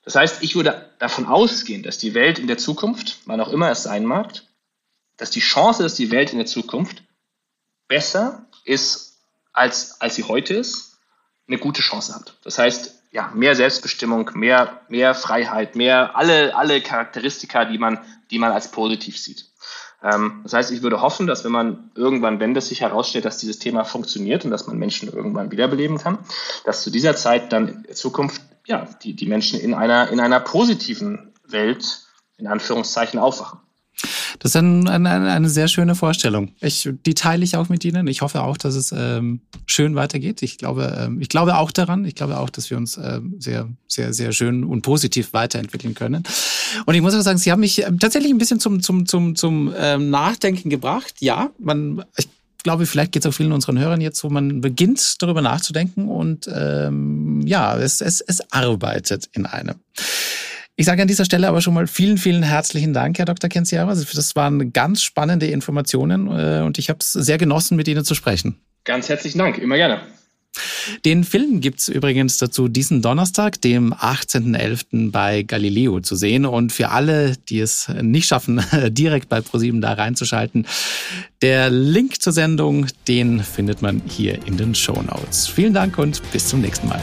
[0.04, 3.70] Das heißt, ich würde davon ausgehen, dass die Welt in der Zukunft, wann auch immer
[3.70, 4.42] es sein mag,
[5.16, 7.02] dass die Chance, dass die Welt in der Zukunft
[7.88, 9.18] besser ist,
[9.52, 10.98] als, als sie heute ist,
[11.48, 12.36] eine gute Chance hat.
[12.42, 18.00] Das heißt, ja, mehr Selbstbestimmung, mehr, mehr Freiheit, mehr alle, alle Charakteristika, die man,
[18.30, 19.46] die man als positiv sieht.
[20.02, 23.38] Ähm, das heißt, ich würde hoffen, dass wenn man irgendwann, wenn das sich herausstellt, dass
[23.38, 26.18] dieses Thema funktioniert und dass man Menschen irgendwann wiederbeleben kann,
[26.64, 30.40] dass zu dieser Zeit dann in Zukunft ja, die, die Menschen in einer, in einer
[30.40, 32.02] positiven Welt
[32.36, 33.60] in Anführungszeichen aufwachen.
[34.38, 36.52] Das ist ein, ein, eine sehr schöne Vorstellung.
[36.60, 38.06] Ich, die teile ich auch mit Ihnen.
[38.06, 40.42] Ich hoffe auch, dass es ähm, schön weitergeht.
[40.42, 42.04] Ich glaube, ähm, ich glaube auch daran.
[42.04, 46.24] Ich glaube auch, dass wir uns ähm, sehr, sehr, sehr schön und positiv weiterentwickeln können.
[46.84, 49.34] Und ich muss auch sagen, Sie haben mich ähm, tatsächlich ein bisschen zum, zum, zum,
[49.34, 51.14] zum ähm, Nachdenken gebracht.
[51.20, 52.28] Ja, man, ich
[52.62, 56.50] glaube, vielleicht geht es auch vielen unseren Hörern jetzt, wo man beginnt, darüber nachzudenken und
[56.52, 59.76] ähm, ja, es, es, es arbeitet in einem.
[60.78, 63.48] Ich sage an dieser Stelle aber schon mal vielen, vielen herzlichen Dank, Herr Dr.
[63.48, 63.88] Kenziara.
[63.88, 68.04] Also das waren ganz spannende Informationen äh, und ich habe es sehr genossen, mit Ihnen
[68.04, 68.60] zu sprechen.
[68.84, 70.00] Ganz herzlichen Dank, immer gerne.
[71.04, 75.10] Den Film gibt's übrigens dazu diesen Donnerstag, dem 18.11.
[75.10, 76.46] bei Galileo zu sehen.
[76.46, 80.66] Und für alle, die es nicht schaffen, direkt bei ProSieben da reinzuschalten,
[81.42, 85.48] der Link zur Sendung, den findet man hier in den Show Notes.
[85.48, 87.02] Vielen Dank und bis zum nächsten Mal.